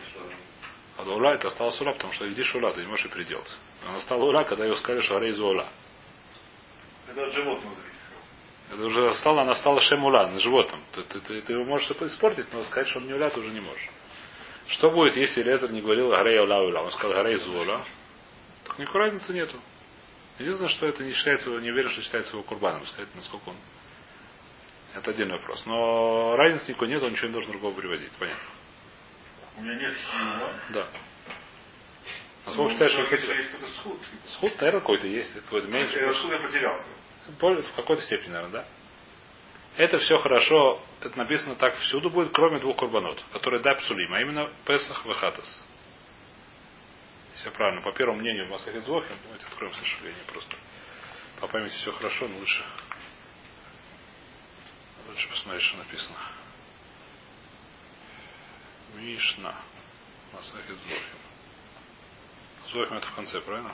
А 0.97 1.03
до 1.03 1.15
уля 1.15 1.33
это 1.33 1.47
осталось 1.47 1.79
уля, 1.79 1.93
потому 1.93 2.12
что 2.13 2.25
видишь 2.25 2.53
уля, 2.55 2.71
ты 2.71 2.81
не 2.81 2.88
можешь 2.88 3.05
и 3.05 3.10
переделать. 3.10 3.55
Она 3.88 3.99
стала 4.01 4.23
уля, 4.23 4.43
когда 4.43 4.65
ее 4.65 4.75
сказали, 4.75 5.01
что 5.01 5.17
арей 5.17 5.39
уля. 5.39 5.67
Когда 7.05 7.25
от 7.25 7.33
животного 7.33 7.75
зависит. 7.75 7.97
Это 8.71 8.83
уже 8.83 9.13
стало, 9.15 9.43
она 9.43 9.55
стала 9.55 9.79
шемула, 9.79 10.27
на 10.27 10.39
животном. 10.39 10.81
Ты, 10.93 11.03
ты, 11.03 11.19
ты, 11.21 11.41
ты 11.41 11.53
его 11.53 11.63
можешь 11.63 11.89
испортить, 11.89 12.51
но 12.51 12.63
сказать, 12.63 12.88
что 12.88 12.99
он 12.99 13.07
не 13.07 13.13
уля, 13.13 13.29
ты 13.29 13.39
уже 13.39 13.51
не 13.51 13.62
можешь. 13.62 13.89
Что 14.67 14.91
будет, 14.91 15.15
если 15.15 15.43
Лезер 15.43 15.71
не 15.71 15.81
говорил 15.81 16.10
Гарей 16.10 16.39
Уля 16.39 16.62
Уля? 16.62 16.81
Он 16.81 16.91
сказал 16.91 17.13
Гарей 17.13 17.38
Зуоля. 17.38 17.86
Так 18.65 18.77
никакой 18.79 19.01
разницы 19.01 19.31
нету. 19.31 19.57
Единственное, 20.39 20.69
что 20.69 20.88
это 20.88 21.03
не 21.03 21.13
считается, 21.13 21.49
не 21.49 21.71
уверен, 21.71 21.89
что 21.89 22.01
считается 22.01 22.33
его 22.33 22.43
курбаном. 22.43 22.86
Сказать, 22.86 23.07
насколько 23.15 23.49
он. 23.49 23.55
Это 24.93 25.12
отдельный 25.12 25.38
вопрос. 25.38 25.65
Но 25.65 26.36
разницы 26.36 26.71
никакой 26.71 26.89
нет, 26.89 27.01
он 27.01 27.12
ничего 27.12 27.27
не 27.27 27.33
должен 27.33 27.51
другого 27.51 27.73
привозить. 27.73 28.12
Понятно. 28.19 28.57
У 29.58 29.62
меня 29.62 29.76
нет 29.76 29.93
хиюма. 29.96 30.54
Да. 30.70 30.88
А 32.46 32.52
сколько 32.52 32.74
считаешь, 32.74 32.91
что 32.93 33.67
сход. 33.82 34.00
Сход, 34.26 34.56
наверное, 34.58 34.80
какой-то 34.82 35.08
есть, 35.08 35.34
какой-то 35.34 35.67
меньше. 35.67 36.00
Я 36.00 36.13
сход 36.13 36.32
я 36.32 36.39
потерял. 36.39 36.82
В 37.28 37.76
какой-то 37.76 38.02
степени, 38.04 38.30
наверное, 38.30 38.62
да? 38.62 38.67
Это 39.78 40.00
все 40.00 40.17
хорошо, 40.17 40.82
это 41.02 41.17
написано 41.17 41.56
так 41.56 41.76
всюду 41.78 42.10
будет, 42.10 42.32
кроме 42.34 42.60
двух 42.60 42.78
курбанот, 42.78 43.24
которые 43.32 43.62
да 43.62 43.76
псулим, 43.76 44.12
а 44.12 44.22
именно 44.22 44.52
Песах 44.65 45.06
и 45.06 45.13
Хатас. 45.13 45.65
Я 47.46 47.52
правильно, 47.52 47.82
по 47.82 47.91
первому 47.91 48.20
мнению 48.20 48.48
Масахет 48.48 48.84
Звохим, 48.86 49.15
давайте 49.24 49.46
откроем 49.46 49.74
сожаление 49.74 50.24
просто. 50.26 50.56
По 51.39 51.48
памяти 51.48 51.76
все 51.76 51.91
хорошо, 51.91 52.28
но 52.28 52.38
лучше. 52.39 52.63
Лучше 55.10 55.30
посмотреть, 55.30 55.63
что 55.63 55.78
написано. 55.78 56.17
Мишна. 58.95 59.56
Масахет 60.34 60.78
Звохим. 60.78 61.17
Звохим 62.71 62.97
это 62.97 63.08
в 63.08 63.15
конце, 63.15 63.41
правильно? 63.41 63.71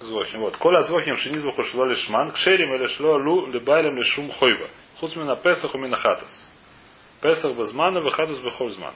Звохим. 0.00 0.40
Вот. 0.40 0.56
Коля 0.56 0.82
звохим 0.82 1.16
шини 1.16 1.38
звуху 1.38 1.62
шло 1.64 1.84
лишман, 1.84 2.32
кшерим 2.32 2.74
или 2.74 2.86
шло 2.86 3.16
лу 3.16 3.46
либайлем 3.46 3.96
лишум 3.96 4.30
хойва. 4.30 4.70
Хуц 4.98 5.16
мина 5.16 5.36
песах 5.36 5.74
у 5.74 5.78
мина 5.78 5.96
хатас. 5.96 6.50
Песах 7.20 7.56
безмана, 7.56 8.00
вахатус 8.00 8.38
бехользман. 8.40 8.94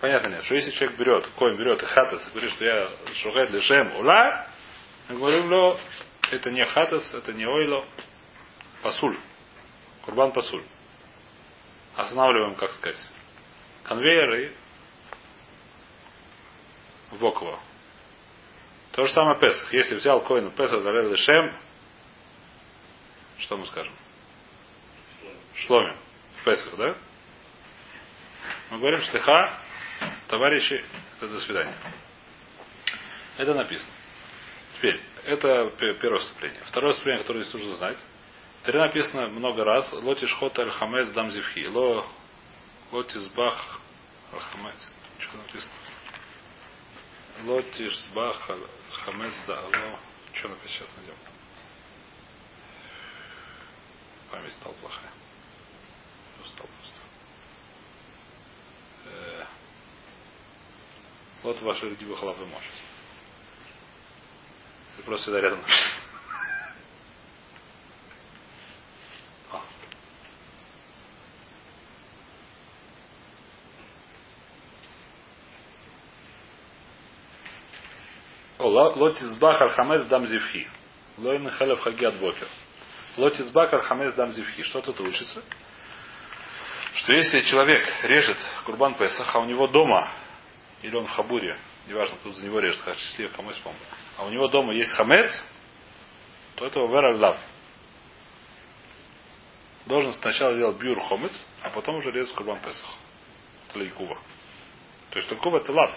Понятно 0.00 0.30
нет, 0.30 0.44
что 0.44 0.54
если 0.54 0.72
человек 0.72 0.98
берет, 0.98 1.26
коин 1.38 1.56
берет 1.56 1.82
и 1.82 1.86
хатас 1.86 2.26
и 2.26 2.30
говорит, 2.30 2.50
что 2.52 2.64
я 2.64 2.90
шухет 3.14 3.50
лишем 3.50 3.94
ула, 3.96 4.48
мы 5.08 5.16
говорим, 5.16 5.48
lo, 5.48 5.78
это 6.30 6.50
не 6.50 6.64
хатас, 6.66 7.14
это 7.14 7.32
не 7.32 7.46
ойло, 7.46 7.84
пасуль. 8.82 9.16
Курбан 10.04 10.32
пасуль. 10.32 10.64
Останавливаем, 11.96 12.54
как 12.54 12.72
сказать, 12.72 12.96
конвейер 13.84 14.34
и 14.34 14.52
в 17.10 17.18
бок 17.18 17.40
его. 17.42 17.58
То 18.92 19.04
же 19.04 19.12
самое 19.12 19.38
Песах. 19.38 19.72
Если 19.72 19.94
взял 19.96 20.22
коину 20.22 20.50
Песах, 20.50 20.82
залил 20.82 21.10
Лешем, 21.10 21.54
что 23.38 23.56
мы 23.56 23.66
скажем? 23.66 23.92
Шломим. 25.54 25.96
Песах, 26.44 26.76
да? 26.76 26.96
Мы 28.70 28.78
говорим 28.78 29.02
шлиха, 29.02 29.50
товарищи, 30.28 30.82
это 31.16 31.28
до 31.28 31.40
свидания. 31.40 31.76
Это 33.36 33.54
написано. 33.54 33.92
Теперь, 34.76 35.00
это 35.24 35.70
пе- 35.78 35.94
первое 35.94 36.20
вступление. 36.20 36.60
Второе 36.66 36.92
вступление, 36.92 37.22
которое 37.22 37.42
здесь 37.42 37.54
нужно 37.54 37.76
знать. 37.76 37.98
Торе 38.62 38.78
написано 38.78 39.28
много 39.28 39.64
раз 39.64 39.92
Лотиш 39.92 40.32
хот 40.34 40.58
аль 40.58 40.70
хамец 40.70 41.10
дам 41.10 41.30
зивхи. 41.30 41.66
Ло 41.66 42.06
лотис 42.92 43.26
бах 43.28 43.80
аль 44.32 44.40
хамец. 44.40 44.74
Что 45.18 45.36
написано? 45.38 45.72
Лотиш 47.44 48.06
бах 48.14 48.50
аль 48.50 48.66
хамец 49.04 49.34
да. 49.46 49.60
Ло. 49.62 49.98
Что 50.32 50.48
написано 50.48 50.68
сейчас 50.78 50.96
найдем? 50.96 51.14
Память 54.30 54.52
стала 54.54 54.72
плохая. 54.74 55.10
Устал 56.42 56.66
просто. 56.66 57.00
Э, 59.04 59.44
Вот 61.42 61.60
ваши 61.62 61.90
рдиба 61.90 62.16
халавы 62.16 62.46
может. 62.46 62.70
Просто 65.04 65.24
всегда 65.24 65.40
рядом. 65.40 65.60
А. 69.50 69.60
О, 78.58 78.61
ла- 78.61 78.61
лотизбах 78.72 79.60
архамес 79.60 80.04
дам 80.06 80.26
зивхи. 80.26 80.68
Лойн 81.18 81.50
хелев 81.50 81.80
хаги 81.80 82.04
от 82.04 82.16
бокер. 82.16 82.48
Лотизбах 83.16 83.72
архамес 83.72 84.14
дам 84.14 84.32
зивхи. 84.32 84.62
Что 84.62 84.80
тут 84.80 85.00
учится? 85.00 85.42
Что 86.94 87.12
если 87.12 87.40
человек 87.42 87.82
режет 88.02 88.36
курбан 88.64 88.94
Песах, 88.94 89.34
а 89.34 89.38
у 89.38 89.44
него 89.44 89.66
дома, 89.66 90.08
или 90.82 90.94
он 90.94 91.06
в 91.06 91.10
хабуре, 91.10 91.58
неважно, 91.88 92.16
кто 92.18 92.32
за 92.32 92.44
него 92.44 92.58
режет, 92.58 92.82
как 92.82 92.96
счастливый, 92.96 93.32
кому 93.34 93.50
вспомнил, 93.50 93.80
а 94.18 94.26
у 94.26 94.30
него 94.30 94.48
дома 94.48 94.74
есть 94.74 94.92
хамец, 94.92 95.42
то 96.56 96.66
это 96.66 96.80
вера 96.80 97.16
лав. 97.16 97.36
Должен 99.86 100.12
сначала 100.12 100.54
делать 100.54 100.76
бюр 100.76 101.00
хомец, 101.00 101.32
а 101.62 101.70
потом 101.70 101.96
уже 101.96 102.10
резать 102.10 102.34
курбан 102.34 102.60
Песах. 102.60 102.94
Это 103.68 103.78
лейкува. 103.78 104.18
То 105.10 105.18
есть 105.18 105.28
такого 105.28 105.58
это 105.58 105.72
лав. 105.72 105.92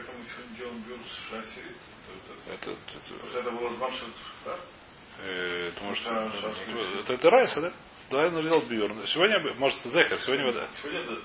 А 0.00 0.02
поэтому 0.02 0.24
сегодня 0.24 0.56
делаем 0.56 0.82
бюр 0.82 0.98
с 1.06 1.30
шасси. 1.30 1.60
Это, 2.52 2.70
это, 2.70 2.78
Вот 3.22 3.34
это 3.34 3.50
было 3.50 3.74
зман 3.74 3.92
да? 4.44 4.56
э, 5.18 5.72
да, 5.76 6.28
да. 6.28 7.00
это, 7.00 7.12
это 7.12 7.30
райса, 7.30 7.60
да? 7.60 7.72
Да, 8.10 8.26
он 8.26 8.40
делал 8.42 8.62
бюр. 8.62 8.90
Сегодня, 9.06 9.54
может, 9.54 9.78
зехер, 9.82 10.18
сегодня 10.20 10.46
вода. 10.46 10.66
Сегодня 10.80 11.00
это 11.00 11.22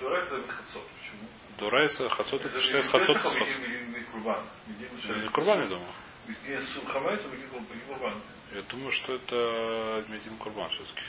Дурайса 0.00 0.36
это 0.36 0.48
хацот. 0.48 0.82
Почему? 0.98 1.28
До 1.58 1.70
райса, 1.70 2.08
хацот, 2.08 2.44
это 2.44 2.60
считается 2.62 2.90
хацот. 2.90 3.16
Песах, 3.16 3.36
а 3.38 3.38
не- 3.38 4.04
Курбан. 4.04 4.46
Не. 4.66 5.28
Курбан, 5.28 5.62
я 5.62 5.68
думаю. 5.68 5.92
Не 6.26 6.56
хамец, 6.86 7.20
а 7.24 7.88
Курбан. 7.88 8.22
Я 8.52 8.62
думаю, 8.62 8.92
что 8.92 9.14
это 9.14 10.04
Медин 10.08 10.36
Курбан 10.36 10.68
все-таки. 10.70 11.02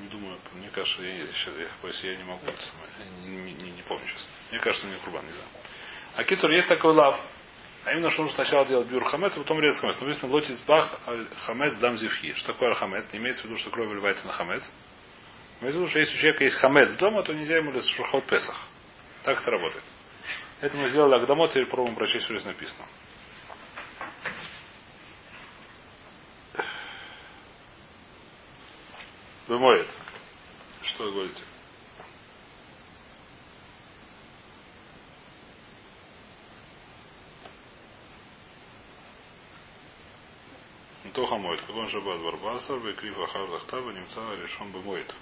Не 0.00 0.08
думаю, 0.08 0.38
мне 0.54 0.70
кажется, 0.70 1.02
я, 1.02 1.26
сейчас, 1.26 1.54
я, 1.58 1.66
боюсь, 1.82 2.00
я 2.02 2.16
не 2.16 2.24
могу, 2.24 2.40
не, 3.26 3.52
не- 3.52 3.70
не 3.72 3.82
помню 3.82 4.06
сейчас. 4.06 4.26
Мне 4.50 4.60
кажется, 4.60 4.86
не 4.86 4.96
Курбан, 4.96 5.24
не 5.26 5.32
знаю. 5.32 5.48
А 6.16 6.24
Китур 6.24 6.50
есть 6.50 6.68
такой 6.68 6.92
лав, 6.94 7.20
а 7.84 7.92
именно, 7.92 8.10
что 8.10 8.22
нужно 8.22 8.36
сначала 8.36 8.64
делать 8.66 8.88
бюр 8.88 9.04
хамец, 9.04 9.36
а 9.36 9.40
потом 9.40 9.60
резать 9.60 9.80
хамец. 9.80 10.00
Написано 10.00 10.32
лотис 10.32 10.62
бах 10.62 10.98
аль 11.06 11.26
хамец 11.46 11.74
дам 11.76 11.98
зивхи. 11.98 12.32
Что 12.34 12.52
такое 12.52 12.70
аль 12.70 12.74
хамец? 12.76 13.04
Не 13.12 13.18
имеется 13.18 13.42
в 13.42 13.46
виду, 13.46 13.58
что 13.58 13.70
кровь 13.70 13.88
выливается 13.88 14.26
на 14.26 14.32
хамец. 14.32 14.70
Имеется 15.60 15.78
в 15.78 15.82
виду, 15.82 15.90
что 15.90 15.98
если 15.98 16.14
у 16.14 16.18
человека 16.18 16.44
есть 16.44 16.56
хамец 16.56 16.92
дома, 16.94 17.22
то 17.22 17.32
нельзя 17.34 17.56
ему 17.56 17.72
лезть 17.72 17.88
в 17.90 17.96
шухот 17.96 18.24
Песах. 18.26 18.56
Так 19.24 19.40
это 19.40 19.50
работает. 19.50 19.84
Это 20.60 20.76
мы 20.76 20.88
сделали 20.90 21.16
Агдамот, 21.20 21.50
теперь 21.50 21.66
пробуем 21.66 21.96
прочесть, 21.96 22.24
что 22.24 22.34
здесь 22.34 22.46
написано. 22.46 22.84
Вымоет. 29.48 29.88
Что 30.82 31.04
вы 31.04 31.12
говорите? 31.12 31.42
Тоха 41.12 41.36
моет. 41.36 41.60
Как 41.60 41.76
он 41.76 41.88
шаббат 41.88 42.20
барбасар, 42.20 42.78
бекрив 42.78 43.18
ахар 43.18 43.48
захтаба, 43.48 43.92
немца 43.92 44.20
решен 44.42 44.70
бы 44.72 44.80
моет. 44.80 45.14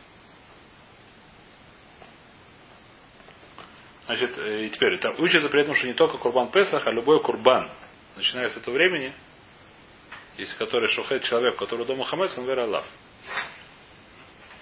Значит, 4.06 4.38
э, 4.38 4.66
и 4.66 4.70
теперь, 4.70 4.98
там 4.98 5.18
учится 5.18 5.48
при 5.48 5.62
этом, 5.62 5.74
что 5.74 5.86
не 5.86 5.94
только 5.94 6.18
Курбан 6.18 6.50
Песах, 6.50 6.86
а 6.86 6.90
любой 6.90 7.20
Курбан, 7.20 7.70
начиная 8.16 8.48
с 8.48 8.56
этого 8.56 8.74
времени, 8.74 9.12
если 10.36 10.56
который 10.56 10.88
шухет 10.88 11.22
человек, 11.24 11.56
который 11.58 11.86
дома 11.86 12.04
хамец, 12.04 12.36
он 12.38 12.46
вера 12.46 12.64
Аллах. 12.64 12.86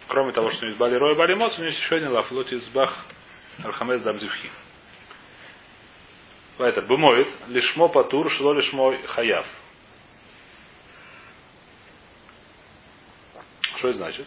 Кроме 0.09 0.33
того, 0.33 0.51
что 0.51 0.65
у 0.65 0.69
есть 0.69 0.79
Бали 0.79 0.95
Рой 0.95 1.15
Бали 1.15 1.35
Моц, 1.35 1.55
у 1.55 1.59
него 1.59 1.67
есть 1.67 1.79
еще 1.79 1.97
один 1.97 2.13
лав, 2.13 2.31
Лоти 2.33 2.55
Избах 2.55 3.05
Архамес 3.63 4.03
Дамзивхи. 4.03 4.51
Вайтер, 6.57 6.87
бымоет, 6.87 7.29
лишмо 7.49 7.89
патур, 7.89 8.31
шло 8.31 8.53
лишмо 8.53 8.97
хаяв. 9.07 9.47
Что 13.77 13.89
это 13.89 13.99
значит? 13.99 14.27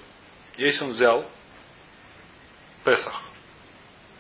если 0.58 0.84
он 0.84 0.92
взял 0.92 1.26
Песах, 2.86 3.22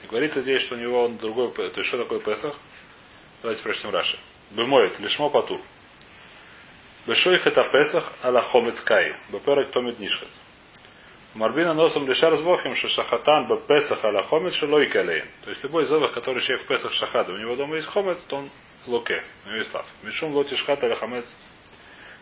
и 0.04 0.08
говорится 0.08 0.41
здесь, 0.41 0.62
что 0.63 0.76
у 0.76 0.78
него 0.78 1.06
он 1.06 1.17
другой, 1.17 1.52
то 1.52 1.63
есть 1.63 1.86
что 1.86 1.97
такое 1.97 2.19
Песах? 2.19 2.56
Давайте 3.41 3.63
прочтем 3.63 3.91
Раши. 3.91 4.19
Бемоет, 4.52 5.00
лишмо 5.00 5.30
патур. 5.30 5.62
Бешойх 7.06 7.45
это 7.45 7.63
Песах 7.71 8.13
аля 8.24 8.41
хомецкай. 8.41 9.15
Беперек 9.30 9.71
томит 9.71 10.00
нишхет. 10.00 10.30
Марбина 11.34 11.74
носом 11.74 12.08
лишар 12.08 12.36
с 12.36 12.41
что 12.76 12.88
шахатан 12.89 13.48
б 13.48 13.62
Песах 13.67 14.04
аля 14.04 14.22
хомец 14.24 14.54
шелой 14.54 14.88
калейн. 14.88 15.26
То 15.44 15.50
есть 15.50 15.63
любой 15.63 15.86
зовах, 15.86 16.13
который 16.13 16.41
человек 16.41 16.65
в 16.65 16.67
Песах 16.67 16.91
шахада, 16.91 17.32
у 17.34 17.38
него 17.38 17.56
дома 17.56 17.76
есть 17.76 17.88
хомец, 17.88 18.22
то 18.28 18.38
он 18.38 18.50
локе, 18.86 19.24
у 19.46 19.48
него 19.48 19.60
есть 19.60 19.74
лав. 19.74 19.86
Мишум 20.04 20.34
лоти 20.34 20.56
шхат 20.56 20.84
аля 20.84 20.96
хамец. 20.96 21.26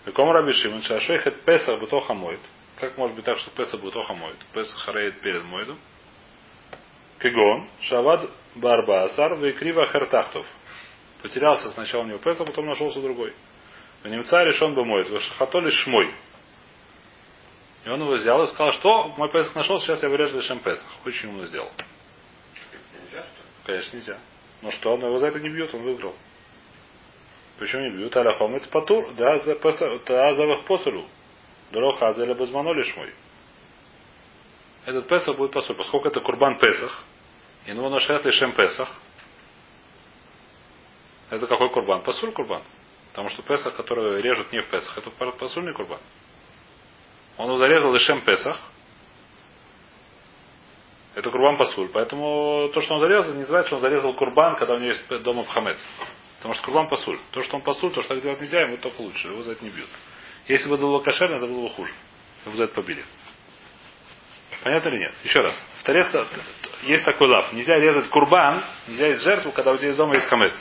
Веком 0.05 0.29
раби 0.31 0.53
Шимон, 0.53 0.83
шашойх 0.83 1.25
это 1.25 1.37
Песах 1.43 1.79
бутоха 1.79 2.13
моет. 2.13 2.39
Как 2.79 2.97
может 2.97 3.15
быть 3.15 3.25
так, 3.25 3.37
что 3.39 3.49
Песах 3.49 3.81
бутоха 3.81 4.13
моет? 4.13 4.37
Песах 4.53 4.79
хареет 4.79 5.19
перед 5.21 5.43
моедом. 5.43 5.79
Кегон, 7.19 7.67
Шавад 7.81 8.29
Барба 8.55 9.03
Асар, 9.03 9.37
Векрива 9.37 9.87
Хертахтов. 9.87 10.45
Потерялся 11.21 11.69
сначала 11.71 12.03
у 12.03 12.05
него 12.05 12.19
Песах, 12.19 12.45
потом 12.45 12.67
нашелся 12.67 13.01
другой. 13.01 13.33
В 14.03 14.07
немца 14.07 14.41
решен 14.43 14.73
бы 14.75 14.85
моет. 14.85 15.07
Шахатоли 15.21 15.69
шмой. 15.71 16.13
И 17.85 17.89
он 17.89 18.01
его 18.01 18.13
взял 18.13 18.43
и 18.43 18.47
сказал, 18.47 18.73
что 18.73 19.13
мой 19.17 19.29
Песах 19.29 19.55
нашел, 19.55 19.79
сейчас 19.79 20.03
я 20.03 20.09
вырежу 20.09 20.37
лишь 20.37 20.51
Песах. 20.63 20.87
Очень 21.05 21.29
умно 21.29 21.45
сделал. 21.45 21.71
Нельзя, 22.93 23.23
что 23.23 23.65
Конечно, 23.65 23.97
нельзя. 23.97 24.17
Но 24.61 24.71
что, 24.71 24.93
он 24.93 25.01
его 25.01 25.17
за 25.17 25.27
это 25.27 25.39
не 25.39 25.49
бьют, 25.49 25.73
он 25.73 25.81
выиграл. 25.83 26.15
Почему 27.57 27.83
не 27.83 27.89
бьют? 27.89 28.15
Аляхомец 28.15 28.67
патур, 28.67 29.13
да, 29.13 29.37
за 29.39 29.53
их 29.53 29.59
посулю. 30.65 31.05
Дороха 31.71 32.07
азеля 32.07 32.35
базмано 32.35 32.71
лишь 32.71 32.95
мой. 32.95 33.13
Этот 34.85 35.07
Песах 35.07 35.37
будет 35.37 35.51
посуль. 35.51 35.75
Поскольку 35.75 36.07
это 36.07 36.19
Курбан 36.19 36.57
Песах, 36.57 37.03
и 37.65 37.73
ну 37.73 37.87
нашет 37.89 38.25
лишем 38.25 38.53
Песах, 38.53 38.89
это 41.29 41.45
какой 41.47 41.69
Курбан? 41.69 42.01
Посуль 42.01 42.31
Курбан. 42.31 42.63
Потому 43.11 43.29
что 43.29 43.41
Песах, 43.43 43.75
который 43.75 44.21
режут 44.21 44.51
не 44.51 44.61
в 44.61 44.67
Песах, 44.67 44.97
это 44.97 45.11
посульный 45.11 45.73
Курбан. 45.73 45.99
Он 47.39 47.45
его 47.45 47.57
зарезал 47.57 47.93
лишем 47.93 48.21
Песах. 48.21 48.59
Это 51.15 51.31
Курбан 51.31 51.57
Пасуль. 51.57 51.87
Поэтому 51.87 52.69
то, 52.73 52.81
что 52.81 52.95
он 52.95 52.99
зарезал, 52.99 53.31
не 53.31 53.39
называется, 53.39 53.69
что 53.69 53.77
он 53.77 53.81
зарезал 53.81 54.13
Курбан, 54.13 54.57
когда 54.59 54.73
у 54.73 54.77
него 54.77 54.89
есть 54.89 55.07
дома 55.23 55.43
Пхамец. 55.43 55.77
Потому 56.37 56.53
что 56.53 56.65
Курбан 56.65 56.89
Пасуль. 56.89 57.17
То, 57.31 57.41
что 57.41 57.55
он 57.55 57.61
Пасуль, 57.63 57.91
то, 57.91 58.01
что 58.01 58.13
так 58.13 58.21
делать 58.21 58.41
нельзя, 58.41 58.59
ему 58.59 58.75
только 58.75 58.99
лучше. 58.99 59.29
Его 59.29 59.41
за 59.41 59.53
это 59.53 59.63
не 59.63 59.69
бьют. 59.69 59.87
Если 60.49 60.67
бы 60.67 60.75
это 60.75 60.83
было 60.83 60.99
кошерно, 60.99 61.35
это 61.35 61.47
было 61.47 61.63
бы 61.63 61.69
хуже. 61.69 61.93
Его 62.45 62.57
за 62.57 62.65
это 62.65 62.73
побили. 62.73 63.05
Понятно 64.61 64.89
или 64.89 64.97
нет? 64.99 65.13
Еще 65.23 65.39
раз. 65.39 65.55
В 65.79 65.83
Таре 65.83 66.05
есть 66.83 67.05
такой 67.05 67.27
лав. 67.29 67.53
Нельзя 67.53 67.75
резать 67.77 68.09
курбан, 68.09 68.61
нельзя 68.89 69.07
есть 69.07 69.23
жертву, 69.23 69.53
когда 69.53 69.71
у 69.71 69.77
тебя 69.77 69.91
из 69.91 69.95
дома 69.95 70.15
есть 70.15 70.27
хамец. 70.27 70.53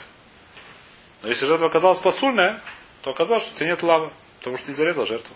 Но 1.23 1.27
если 1.27 1.45
жертва 1.45 1.67
оказалась 1.67 1.99
посульная, 1.99 2.61
то 3.01 3.11
оказалось, 3.11 3.43
что 3.43 3.53
у 3.53 3.57
тебя 3.57 3.67
нет 3.67 3.83
лавы, 3.83 4.11
потому 4.37 4.57
что 4.57 4.69
не 4.69 4.75
зарезал 4.75 5.05
жертву. 5.05 5.35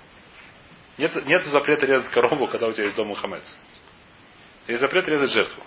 Нет, 0.98 1.26
нет 1.26 1.44
запрета 1.46 1.86
резать 1.86 2.10
корову, 2.12 2.48
когда 2.48 2.68
у 2.68 2.72
тебя 2.72 2.84
есть 2.84 2.96
дома 2.96 3.16
хамец. 3.16 3.44
Есть 4.68 4.80
запрет 4.80 5.08
резать 5.08 5.32
жертву. 5.32 5.64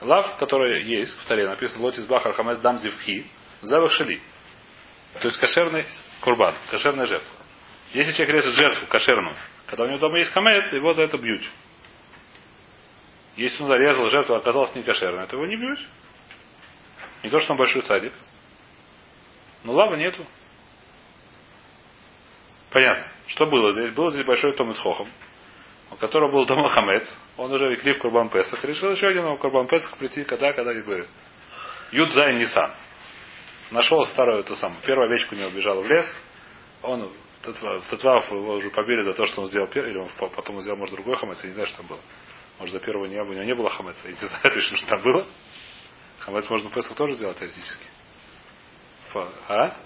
Лав, 0.00 0.36
который 0.36 0.82
есть 0.84 1.18
в 1.18 1.24
таре, 1.26 1.48
написано 1.48 1.82
Лотис 1.82 2.04
Бахар 2.06 2.32
Хамец 2.34 2.58
Дам 2.58 2.78
Зивхи, 2.78 3.26
Завах 3.62 3.92
Шали. 3.92 4.20
То 5.20 5.28
есть 5.28 5.38
кошерный 5.38 5.86
курбан, 6.20 6.54
кошерная 6.70 7.06
жертва. 7.06 7.30
Если 7.94 8.12
человек 8.12 8.36
режет 8.36 8.54
жертву 8.54 8.86
кошерную, 8.86 9.36
когда 9.66 9.84
у 9.84 9.86
него 9.86 9.98
дома 9.98 10.18
есть 10.18 10.32
хамец, 10.32 10.72
его 10.72 10.92
за 10.92 11.02
это 11.02 11.16
бьют. 11.16 11.42
Если 13.36 13.62
он 13.62 13.68
зарезал 13.68 14.10
жертву, 14.10 14.34
а 14.34 14.38
оказалась 14.38 14.74
не 14.74 14.82
кошерной, 14.82 15.26
то 15.26 15.36
его 15.36 15.46
не 15.46 15.56
бьют. 15.56 15.78
Не 17.22 17.30
то, 17.30 17.40
что 17.40 17.52
он 17.52 17.58
большой 17.58 17.82
цадик. 17.82 18.12
Но 19.64 19.72
лавы 19.72 19.96
нету. 19.96 20.26
Понятно. 22.74 23.04
Что 23.28 23.46
было 23.46 23.72
здесь? 23.72 23.92
Был 23.92 24.10
здесь 24.10 24.26
большой 24.26 24.52
Томит 24.52 24.76
Хохом, 24.78 25.08
у 25.92 25.96
которого 25.96 26.32
был 26.32 26.44
дома 26.44 26.68
Хамец. 26.68 27.16
Он 27.36 27.52
уже 27.52 27.68
викли 27.70 27.92
в 27.92 27.98
Курбан 28.00 28.28
Песах. 28.28 28.64
Решил 28.64 28.90
еще 28.90 29.06
один 29.06 29.36
Курбан 29.38 29.68
Песах 29.68 29.96
прийти, 29.96 30.24
когда, 30.24 30.52
когда 30.52 30.74
бы. 30.74 31.06
Юдзай 31.92 32.34
Нисан. 32.34 32.72
Нашел 33.70 34.04
старую 34.06 34.40
эту 34.40 34.56
самую. 34.56 34.82
Первую 34.82 35.08
овечку 35.08 35.36
не 35.36 35.44
убежала 35.44 35.82
в 35.82 35.86
лес. 35.86 36.12
Он 36.82 37.12
в 37.42 37.90
Татвав 37.90 38.28
его 38.32 38.54
уже 38.54 38.70
побили 38.70 39.02
за 39.02 39.14
то, 39.14 39.24
что 39.26 39.42
он 39.42 39.46
сделал 39.46 39.68
первый, 39.68 39.90
или 39.92 39.98
он 39.98 40.08
потом 40.18 40.60
сделал, 40.60 40.76
может, 40.76 40.94
другой 40.96 41.16
хамец, 41.16 41.42
я 41.44 41.50
не 41.50 41.54
знаю, 41.54 41.68
что 41.68 41.76
там 41.76 41.86
было. 41.86 42.00
Может, 42.58 42.72
за 42.72 42.80
первого 42.80 43.06
не, 43.06 43.20
у 43.20 43.32
него 43.32 43.44
не 43.44 43.54
было 43.54 43.70
хамеца. 43.70 44.00
Я 44.08 44.14
не 44.14 44.18
знаю 44.18 44.42
точно, 44.42 44.76
что 44.78 44.88
там 44.88 45.00
было. 45.00 45.24
Хамец 46.18 46.50
можно 46.50 46.70
Песах 46.70 46.96
тоже 46.96 47.14
сделать 47.14 47.38
теоретически. 47.38 47.86
А? 49.48 49.76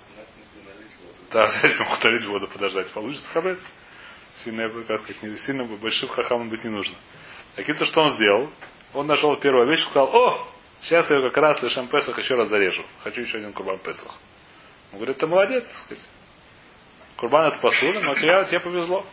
Да, 1.30 1.50
могут 1.78 2.04
налить 2.04 2.24
воду, 2.24 2.48
подождать. 2.48 2.90
Получится 2.92 3.28
хамец. 3.30 3.58
Сильно, 4.36 4.70
как 4.84 5.00
сказать, 5.00 5.22
не, 5.22 5.36
сильно 5.38 5.64
большим 5.64 6.08
хахамом 6.08 6.48
быть 6.48 6.64
не 6.64 6.70
нужно. 6.70 6.96
Акица, 7.56 7.84
что 7.86 8.02
он 8.02 8.12
сделал? 8.12 8.50
Он 8.94 9.06
нашел 9.06 9.36
первую 9.38 9.68
вещь 9.68 9.80
и 9.80 9.90
сказал, 9.90 10.14
о, 10.14 10.48
сейчас 10.82 11.10
я 11.10 11.16
ее 11.16 11.30
как 11.30 11.36
раз 11.42 11.62
лишь 11.62 11.74
Песах 11.90 12.18
еще 12.18 12.34
раз 12.34 12.48
зарежу. 12.48 12.84
Хочу 13.02 13.20
еще 13.20 13.38
один 13.38 13.52
курбан 13.52 13.78
Песах. 13.78 14.14
Он 14.92 14.98
говорит, 14.98 15.18
ты 15.18 15.26
молодец, 15.26 15.64
так 15.64 15.76
сказать. 15.76 16.08
Курбан 17.16 17.46
это 17.46 17.58
посуда, 17.58 18.00
но 18.00 18.14
тебе, 18.14 18.44
тебе 18.48 18.60
повезло. 18.60 19.04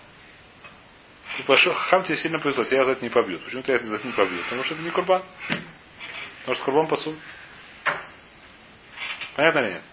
Пошел, 1.47 1.73
хам 1.73 2.03
тебе 2.03 2.17
сильно 2.17 2.39
повезло, 2.39 2.63
тебя 2.63 2.85
за 2.85 2.91
это 2.91 3.03
не 3.03 3.09
побьют. 3.09 3.43
Почему 3.43 3.63
тебя 3.63 3.79
за 3.79 3.95
это 3.95 4.07
не 4.07 4.13
побьют? 4.13 4.43
Потому 4.43 4.63
что 4.63 4.75
это 4.75 4.83
не 4.83 4.91
курбан. 4.91 5.23
Потому 6.41 6.55
что 6.55 6.65
курбан 6.65 6.87
посуд. 6.87 7.15
Понятно 9.35 9.59
или 9.59 9.73
нет? 9.73 9.83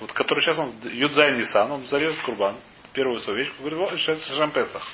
Вот 0.00 0.12
который 0.12 0.40
сейчас 0.40 0.58
он 0.58 0.74
Юдзай 0.82 1.36
Нисан, 1.36 1.70
он 1.70 1.86
зарежет 1.86 2.20
курбан. 2.22 2.56
Первую 2.92 3.20
свою 3.20 3.38
вещь, 3.38 3.52
говорит, 3.58 3.78
вот, 3.78 3.98
Шам 3.98 4.50
Песах. 4.52 4.86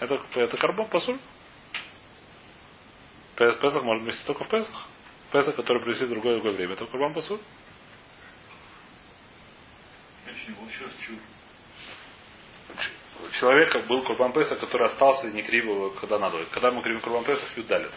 Это, 0.00 0.20
это 0.34 0.56
карбон 0.56 0.88
посуль. 0.88 1.18
Песах 3.36 3.82
может 3.82 4.04
быть 4.04 4.14
только 4.26 4.44
в 4.44 4.48
Песах. 4.48 4.88
Песах, 5.32 5.56
который 5.56 5.82
принесет 5.82 6.08
другое 6.08 6.34
другое 6.34 6.52
время, 6.52 6.74
это 6.74 6.86
курбан 6.86 7.14
посуль. 7.14 7.40
Человека 13.40 13.80
был 13.88 14.02
Курбан 14.04 14.32
Песах, 14.32 14.60
который 14.60 14.86
остался 14.86 15.28
не 15.28 15.42
кривил, 15.42 15.90
когда 16.00 16.18
надо. 16.18 16.44
Когда 16.52 16.70
мы 16.70 16.82
кривим 16.82 17.00
Курбан 17.00 17.24
Песах, 17.24 17.56
Юд 17.56 17.66
далит. 17.66 17.90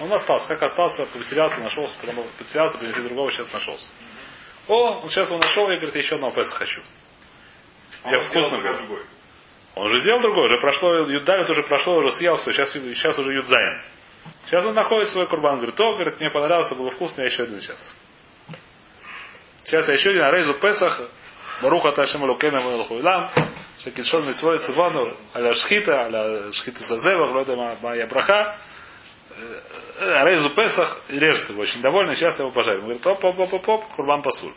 Он 0.00 0.12
остался. 0.12 0.48
Как 0.48 0.62
остался, 0.62 1.06
потерялся, 1.06 1.60
нашелся, 1.60 1.96
потом 2.00 2.26
потерялся, 2.38 2.78
принесли 2.78 3.04
другого, 3.04 3.30
сейчас 3.30 3.52
нашелся. 3.52 3.88
О, 4.68 5.00
он 5.02 5.08
сейчас 5.10 5.28
его 5.28 5.38
нашел 5.38 5.70
и 5.70 5.76
говорит, 5.76 5.94
еще 5.94 6.14
одного 6.14 6.34
Песах 6.34 6.58
хочу. 6.58 6.80
Я 8.04 8.18
вкусно 8.20 8.58
говорю. 8.60 9.02
Он 9.74 9.86
уже 9.86 10.00
сделал 10.00 10.20
другой, 10.20 10.44
уже 10.44 10.58
прошло, 10.58 10.94
Юдалит 10.94 11.50
уже 11.50 11.64
прошло, 11.64 11.96
уже 11.96 12.12
съел, 12.12 12.38
что 12.38 12.52
сейчас, 12.52 12.72
сейчас 12.72 13.18
уже 13.18 13.34
Юдзайн. 13.34 13.82
Сейчас 14.46 14.64
он 14.64 14.74
находит 14.74 15.08
свой 15.08 15.26
курбан, 15.26 15.56
говорит, 15.56 15.78
о, 15.80 15.92
говорит, 15.94 16.20
мне 16.20 16.30
понравился, 16.30 16.74
было 16.74 16.90
вкусно, 16.90 17.22
я 17.22 17.26
еще 17.26 17.42
один 17.42 17.60
сейчас. 17.60 17.94
Сейчас 19.64 19.88
я 19.88 19.94
еще 19.94 20.10
один, 20.10 20.22
а 20.22 20.30
Рейзу 20.30 20.54
Песах, 20.54 21.00
Баруха 21.62 21.92
Ташем 21.92 22.22
Лукена 22.22 22.62
Мелхуилам, 22.62 23.30
Шакишон 23.82 24.28
Митсвой 24.28 24.58
Сивану, 24.60 25.16
Аля 25.34 25.54
Шхита, 25.54 26.04
Аля 26.04 26.52
Шхита 26.52 26.82
Сазевах, 26.84 27.30
Лода 27.32 27.76
Моя 27.82 28.06
Браха, 28.06 28.58
Рейзу 29.98 30.50
Песах, 30.50 31.00
режет 31.08 31.50
его, 31.50 31.62
очень 31.62 31.80
довольный, 31.80 32.14
сейчас 32.14 32.38
я 32.38 32.44
его 32.44 32.52
пожарю. 32.52 32.80
Он 32.80 32.84
говорит, 32.84 33.06
оп, 33.06 33.24
оп, 33.24 33.38
оп, 33.38 33.68
оп, 33.68 33.88
Курбан 33.94 34.22
Пасуль. 34.22 34.52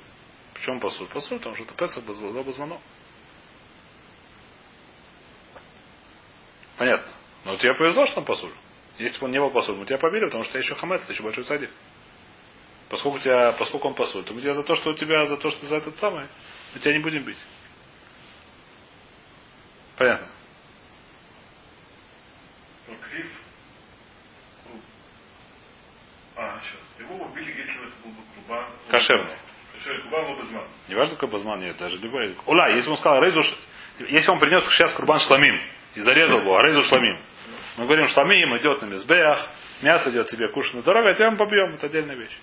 Почему 0.54 0.80
Пасуль? 0.80 1.08
Пасуль, 1.08 1.38
потому 1.38 1.56
что 1.56 1.64
это 1.64 1.74
Песах 1.74 2.04
Базмано. 2.04 2.80
Понятно. 6.78 7.12
Но 7.46 7.56
тебе 7.58 7.74
повезло, 7.74 8.06
что 8.06 8.20
он 8.20 8.26
Пасуль. 8.26 8.54
Если 8.98 9.20
бы 9.20 9.26
он 9.26 9.32
не 9.32 9.40
был 9.40 9.52
Пасуль, 9.52 9.76
мы 9.76 9.86
тебя 9.86 9.98
побили, 9.98 10.26
потому 10.26 10.44
что 10.44 10.58
я 10.58 10.64
еще 10.64 10.76
хамец, 10.76 11.06
ты 11.06 11.14
еще 11.14 11.24
большой 11.24 11.46
садик. 11.46 11.70
Поскольку, 12.90 13.20
тебя, 13.20 13.52
поскольку 13.54 13.90
он 13.90 13.96
пасуль, 13.96 14.24
то 14.24 14.34
мы 14.34 14.42
тебя 14.42 14.54
за 14.54 14.64
то, 14.64 14.76
что 14.76 14.92
у 14.92 14.94
тебя, 14.94 15.26
за 15.26 15.38
то, 15.38 15.52
что 15.52 15.66
за 15.66 15.78
этот 15.78 15.98
самый, 15.98 16.28
мы 16.74 16.80
тебя 16.80 16.94
не 16.94 17.00
будем 17.00 17.24
бить. 17.24 17.38
Понятно. 19.98 20.28
Но 22.88 22.96
крив. 23.10 23.30
А, 26.38 26.60
сейчас. 26.62 26.80
Его 27.00 27.26
убили, 27.26 27.52
если 27.52 27.88
это 27.88 27.96
был 28.04 28.12
бы 28.12 28.66
базман. 30.36 30.66
Не 30.88 30.96
важно, 30.96 31.16
какой 31.16 31.30
базман, 31.30 31.60
нет, 31.60 31.78
даже 31.78 31.98
любой. 31.98 32.36
Ула, 32.46 32.70
если 32.70 32.90
он 32.90 32.98
сказал 32.98 33.22
Рейзу, 33.22 33.42
если 34.00 34.32
он 34.32 34.40
принес 34.40 34.64
сейчас 34.70 34.94
курбан 34.94 35.20
шламим 35.20 35.56
и 35.96 36.02
зарезал 36.02 36.42
его, 36.42 36.58
а 36.58 36.64
Рейзу 36.64 36.84
шламим. 36.84 37.22
Мы 37.78 37.86
говорим, 37.86 38.08
шламим 38.08 38.58
идет 38.58 38.82
на 38.82 38.88
мизбеях, 38.88 39.48
мясо 39.82 40.10
идет 40.10 40.28
тебе 40.28 40.50
кушать 40.50 40.76
на 40.76 40.82
здоровье, 40.82 41.12
а 41.12 41.14
тебя 41.14 41.32
мы 41.32 41.38
побьем. 41.38 41.76
Это 41.76 41.86
отдельная 41.86 42.16
вещь. 42.16 42.36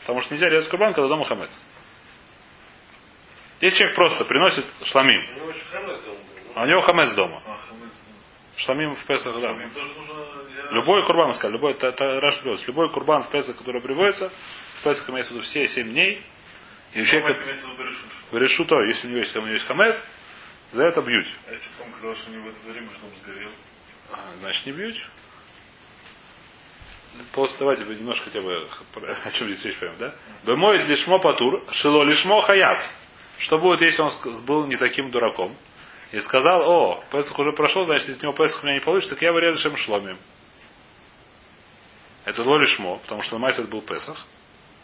Потому 0.00 0.20
что 0.22 0.34
нельзя 0.34 0.48
резать 0.48 0.68
курбан, 0.70 0.94
когда 0.94 1.08
дома 1.08 1.24
хамец. 1.24 1.50
Если 3.60 3.76
человек 3.76 3.96
просто 3.96 4.24
приносит 4.24 4.64
шламим, 4.84 5.20
дома 5.36 5.52
а 6.54 6.62
у 6.62 6.66
него 6.66 6.80
хамец 6.80 7.12
дома. 7.12 7.42
А, 7.46 7.58
хамец. 7.68 7.92
Шламим 8.56 8.94
в 8.94 9.04
Песах, 9.04 9.40
да. 9.40 9.52
Нужно... 9.52 10.72
Любой 10.72 11.04
курбан, 11.04 11.32
сказали, 11.34 11.52
любой, 11.56 11.72
это, 11.72 11.88
это 11.88 12.04
Раш 12.04 12.40
любой 12.66 12.90
курбан 12.90 13.24
в 13.24 13.30
Песах, 13.30 13.56
который 13.56 13.80
приводится, 13.82 14.30
Песах 14.82 15.08
имеется 15.10 15.32
в 15.32 15.36
виду 15.36 15.44
все 15.46 15.66
семь 15.68 15.90
дней, 15.90 16.22
и 16.92 17.02
у 17.02 17.06
человека 17.06 17.34
Хамец 17.34 17.46
имеется 17.46 17.66
в 17.66 17.72
виду 17.72 17.82
решут. 17.84 18.10
решу 18.32 18.64
то, 18.64 18.82
если 18.82 19.06
у 19.06 19.10
него 19.10 19.20
есть, 19.20 19.36
у 19.36 19.40
него 19.40 19.52
есть 19.52 19.66
хамец, 19.66 19.96
за 20.72 20.84
это 20.84 21.02
бьют. 21.02 21.26
А 21.48 21.52
если 21.52 21.68
потом 21.78 21.92
казалось, 21.92 22.18
что 22.18 22.30
у 22.30 22.34
него 22.34 22.46
в 22.46 22.48
это 22.50 22.72
время 22.72 22.88
дом 23.00 23.10
сгорел. 23.22 23.50
А, 24.12 24.36
Значит, 24.38 24.66
не 24.66 24.72
бьют. 24.72 24.96
Просто 27.32 27.58
давайте 27.58 27.84
вы 27.84 27.94
немножко 27.94 28.26
хотя 28.26 28.40
бы 28.40 28.68
о 29.24 29.30
чем 29.32 29.48
здесь 29.48 29.64
речь 29.64 29.78
поймем, 29.78 29.96
да? 29.98 30.14
Бемоет 30.44 30.86
лишмо 30.86 31.18
патур, 31.18 31.64
шило 31.72 32.04
лишмо 32.04 32.40
хаяв. 32.40 32.78
Что 33.38 33.58
будет, 33.58 33.80
если 33.80 34.02
он 34.02 34.12
был 34.44 34.66
не 34.66 34.76
таким 34.76 35.10
дураком? 35.10 35.56
И 36.12 36.20
сказал, 36.20 36.62
о, 36.62 37.04
Песах 37.10 37.38
уже 37.38 37.52
прошел, 37.52 37.84
значит, 37.84 38.08
из 38.08 38.22
него 38.22 38.32
Песах 38.32 38.62
у 38.62 38.66
меня 38.66 38.74
не 38.74 38.80
получится, 38.80 39.14
так 39.14 39.22
я 39.22 39.32
вырежу 39.32 39.58
шем 39.58 39.76
шломим. 39.76 40.18
Это 42.24 42.42
ло 42.42 42.58
лишмо, 42.58 42.98
потому 42.98 43.22
что 43.22 43.38
на 43.38 43.46
это 43.46 43.62
был 43.62 43.82
Песах. 43.82 44.24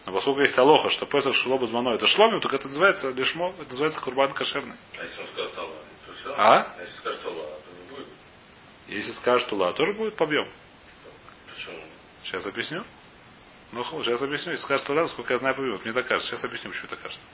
Но 0.06 0.12
поскольку 0.12 0.40
есть 0.40 0.56
алоха, 0.56 0.88
что 0.90 1.04
Песах 1.06 1.34
шло 1.34 1.58
базмано 1.58 1.90
это 1.90 2.06
шломим, 2.06 2.40
так 2.40 2.52
это 2.52 2.68
называется 2.68 3.10
лишмо, 3.10 3.52
это 3.58 3.70
называется 3.70 4.00
курбан 4.00 4.32
кошерный. 4.32 4.76
А 4.98 5.02
если 5.02 5.20
он 5.20 5.26
скажет 5.26 5.58
Алла? 5.58 5.74
А? 6.36 6.58
А 6.60 6.80
если 6.80 6.96
скажет 6.98 7.26
Алла, 7.26 7.44
то 7.44 7.72
не 7.72 7.96
будет? 7.96 8.08
Если 8.86 9.10
скажет 9.12 9.52
Ула, 9.52 9.72
тоже 9.72 9.94
будет 9.94 10.16
побьем. 10.16 10.48
Почему? 11.52 11.80
Сейчас 12.22 12.46
объясню. 12.46 12.84
Ну, 13.72 13.82
сейчас 14.04 14.22
объясню. 14.22 14.52
Если 14.52 14.64
скажет 14.64 14.88
Ула, 14.88 15.08
сколько 15.08 15.32
я 15.32 15.40
знаю, 15.40 15.56
побьет. 15.56 15.84
Мне 15.84 15.92
так 15.92 16.06
кажется. 16.06 16.30
Сейчас 16.30 16.44
объясню, 16.44 16.70
почему 16.70 16.88
так 16.88 17.00
кажется. 17.00 17.24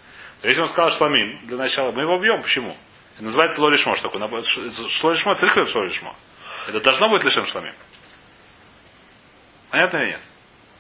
Если 0.43 0.63
он 0.63 0.69
сказал 0.69 0.91
шламим, 0.93 1.47
для 1.47 1.59
начала, 1.59 1.93
мы 1.93 2.03
его 2.03 2.19
бьем. 2.19 2.43
Почему? 2.43 2.75
Это 3.15 3.25
называется 3.25 3.61
лолишмо. 3.61 3.97
Что 3.97 4.09
такое? 4.09 4.43
Шлолишмо, 4.43 5.35
цикл 5.35 5.65
шлолишмо. 5.65 6.15
Это 6.69 6.81
должно 6.81 7.11
быть 7.11 7.23
лишем 7.23 7.45
шламим. 7.45 7.75
Понятно 9.71 9.99
или 9.99 10.11
нет? 10.13 10.21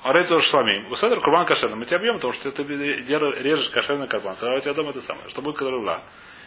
А 0.03 0.12
рейцу 0.12 0.40
шламим. 0.40 0.90
Уседр 0.90 1.20
курбан 1.20 1.46
кошерный. 1.46 1.76
Мы 1.76 1.84
тебя 1.84 1.98
бьем, 1.98 2.14
потому 2.14 2.32
что 2.32 2.50
ты 2.50 2.62
режешь 2.64 3.70
кошерный 3.70 4.09
карбан. 4.09 4.36
Когда 4.36 4.55
у 4.57 4.61
тебя 4.61 4.74
дома 4.74 4.90
это 4.90 5.00
самое. 5.03 5.28
Что 5.30 5.42
будет, 5.42 5.57
когда 5.57 5.76
ула? 5.76 6.03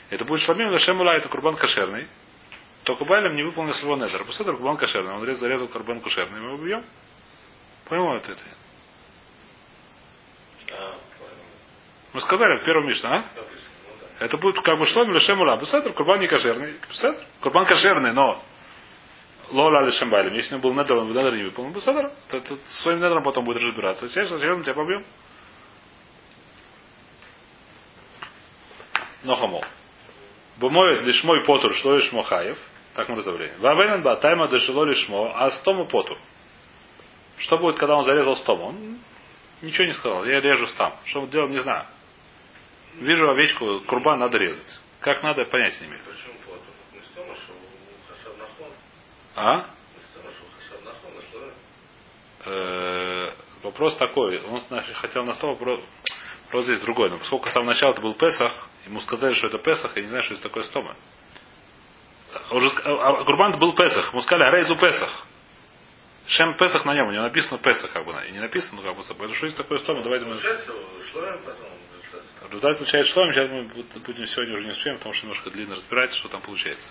Это 0.10 0.26
будет 0.26 0.42
шламим, 0.42 0.72
лишем 0.72 1.00
ула, 1.00 1.16
это 1.16 1.30
курбан 1.30 1.56
кошерный. 1.56 2.08
Только 2.84 3.06
Байлем 3.06 3.36
не 3.36 3.44
выполнил 3.44 3.74
своего 3.74 3.96
недера. 3.96 4.24
Уседр 4.24 4.56
курбан 4.58 4.78
кошерный. 4.78 5.14
Он 5.14 5.24
рез- 5.24 5.40
зарезал 5.40 5.68
карбан 5.70 6.02
кошерный. 6.02 6.40
Мы 6.42 6.48
его 6.50 6.64
бьем. 6.64 6.84
Понял 7.86 8.14
это? 8.16 8.36
Мы 12.14 12.22
сказали 12.22 12.58
в 12.58 12.66
первом 12.66 12.88
Мишне, 12.88 13.10
а? 13.10 13.26
Ну. 13.36 13.44
Это 14.20 14.38
будет 14.38 14.62
как 14.62 14.80
бы 14.80 14.86
шлом 14.88 15.12
или 15.12 15.20
шемула. 15.20 15.58
Бесетр, 15.58 15.92
курбан 15.94 16.20
не 16.20 16.28
кошерный. 16.28 16.76
Бесетр, 16.90 17.24
курбан 17.42 17.66
кошерный, 17.66 18.14
но 18.14 18.42
лола 19.52 19.84
или 19.84 19.92
шембалем. 19.92 20.34
Если 20.34 20.56
он 20.56 20.62
был 20.62 20.74
недер, 20.74 20.96
он 20.96 21.10
недер 21.10 21.34
не 21.34 21.44
выполнил. 21.44 21.74
Бесетр, 21.74 22.12
то, 22.30 22.40
то 22.40 22.58
своим 22.70 23.00
недером 23.00 23.24
потом 23.24 23.46
будет 23.46 23.62
разбираться. 23.62 24.08
Сейчас, 24.08 24.30
зачем 24.30 24.62
тебя 24.64 24.74
побьем? 24.74 25.06
Но 29.24 29.36
хамол. 29.36 29.64
Бумоет 30.58 31.04
лишмой 31.04 31.44
потур, 31.44 31.74
что 31.74 31.96
лишмо 31.96 32.24
хаев. 32.24 32.58
Так 32.94 33.10
мы 33.10 33.18
разобрали. 33.18 33.52
Вавенен 33.60 34.04
ба 34.04 34.16
тайма 34.16 34.48
дешило 34.48 34.86
лишмо, 34.86 35.34
а 35.36 35.52
стому 35.52 35.88
потур. 35.88 36.18
Что 37.38 37.58
будет, 37.58 37.78
когда 37.78 37.96
он 37.96 38.04
зарезал 38.04 38.38
стому? 38.38 38.68
Он 38.68 39.00
ничего 39.62 39.86
не 39.86 39.94
сказал. 39.94 40.26
Я 40.26 40.40
режу 40.40 40.68
стам. 40.68 40.96
Что 41.06 41.22
он 41.22 41.30
делал, 41.30 41.50
не 41.50 41.60
знаю. 41.60 41.86
Вижу 42.96 43.30
овечку, 43.30 43.82
курбан 43.88 44.20
надо 44.20 44.38
резать. 44.38 44.80
Как 45.02 45.22
надо, 45.22 45.44
понятия 45.46 45.82
не 45.82 45.88
имею. 45.88 46.02
Почему 46.06 46.40
фото? 46.46 46.64
Не 46.94 47.00
с 47.00 47.10
того, 47.14 47.36
что 47.36 47.54
у 47.54 48.14
Хасад 48.14 48.38
нахон. 48.38 48.72
А? 48.72 48.72
Не 48.72 48.72
с 48.72 48.72
того, 48.72 48.72
что 48.72 48.72
у 48.72 48.72
Хасад 48.72 48.72
нахон, 48.72 48.72
а 48.72 49.25
что? 49.36 49.66
Э, 52.46 53.32
Вопрос 53.64 53.98
такой. 53.98 54.40
Он 54.44 54.62
хотел 54.94 55.26
на 55.26 55.34
стол 55.34 55.54
вопрос, 55.54 55.80
вопрос 56.46 56.66
здесь 56.66 56.80
другой. 56.82 57.10
Но 57.10 57.18
поскольку 57.18 57.50
с 57.50 57.52
самого 57.54 57.70
начала 57.70 57.94
это 57.94 58.02
был 58.02 58.14
Песах, 58.14 58.52
ему 58.86 59.00
сказали, 59.02 59.34
что 59.34 59.48
это 59.48 59.58
Песах, 59.58 59.96
я 59.96 60.04
не 60.04 60.08
знаю, 60.08 60.24
что 60.24 60.36
это 60.36 60.44
такое 60.44 60.64
стома. 60.64 60.96
А 62.50 62.56
Уже, 62.56 62.70
а, 62.84 63.10
а 63.22 63.24
Курбан 63.24 63.58
был 63.58 63.74
Песах. 63.74 64.12
Ему 64.12 64.22
сказали, 64.22 64.56
Рейзу 64.56 64.76
Песах. 64.78 65.26
Шем 66.28 66.56
Песах 66.58 66.86
на 66.86 66.94
нем, 66.94 67.08
у 67.08 67.12
него 67.12 67.24
написано 67.24 67.58
Песах, 67.58 67.92
как 67.92 68.06
бы, 68.06 68.14
и 68.28 68.32
не 68.32 68.40
написано, 68.40 68.82
как 68.84 68.96
бы, 68.96 69.02
это 69.02 69.34
что 69.34 69.46
есть 69.46 69.58
такое 69.58 69.78
стома, 69.80 70.04
давайте 70.04 70.26
мы... 70.26 70.36
Результат. 72.48 72.78
Получает 72.78 73.08
шлом, 73.08 73.32
сейчас 73.32 73.50
мы 73.50 73.62
бу- 73.64 74.00
будем 74.06 74.28
сегодня 74.28 74.56
уже 74.56 74.66
не 74.66 74.72
успеем, 74.72 74.98
потому 74.98 75.14
что 75.14 75.26
немножко 75.26 75.50
длинно 75.50 75.76
разбирать, 75.76 76.14
что 76.14 76.30
там 76.30 76.42
получается. 76.42 76.88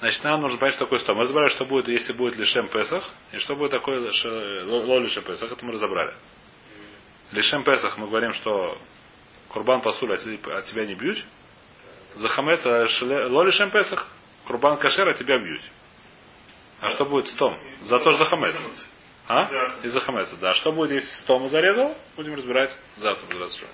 Значит, 0.00 0.24
нам 0.24 0.40
нужно 0.40 0.58
понять, 0.58 0.74
что 0.74 0.84
такое 0.84 0.98
стом. 1.00 1.18
Мы 1.18 1.24
разобрали, 1.24 1.50
что 1.50 1.66
будет, 1.66 1.88
если 1.88 2.14
будет 2.14 2.36
лишем 2.36 2.68
Песах, 2.68 3.08
и 3.32 3.38
что 3.38 3.54
будет 3.54 3.70
такое 3.70 4.00
ло 4.00 4.98
лишем 4.98 5.24
Песах, 5.24 5.52
это 5.52 5.64
мы 5.64 5.72
разобрали. 5.72 6.14
Лишем 7.32 7.62
Песах 7.64 7.98
мы 7.98 8.06
говорим, 8.06 8.32
что 8.32 8.78
Курбан 9.48 9.82
пасуль, 9.82 10.12
а 10.14 10.62
тебя 10.62 10.86
не 10.86 10.94
бьют. 10.94 11.22
За 12.14 12.28
хамец, 12.28 12.64
а 12.64 12.86
ло 13.28 13.44
лишем 13.44 13.70
Песах, 13.70 14.08
Курбан 14.46 14.78
кашер, 14.78 15.06
а 15.06 15.12
тебя 15.12 15.38
бьют. 15.38 15.62
А 16.80 16.88
что 16.90 17.04
будет 17.04 17.28
с 17.28 17.34
том? 17.34 17.58
За 17.82 17.98
то, 17.98 18.10
что 18.10 18.24
за 18.24 18.30
хамец. 18.30 18.56
А? 19.28 19.48
Из-за 19.82 20.00
хамеца, 20.00 20.36
да. 20.38 20.54
Что 20.54 20.72
будет, 20.72 20.92
если 20.92 21.14
с 21.14 21.22
Тома 21.22 21.48
зарезал? 21.48 21.94
Будем 22.16 22.34
разбирать 22.34 22.74
завтра. 22.96 23.26
Здравствуйте. 23.30 23.72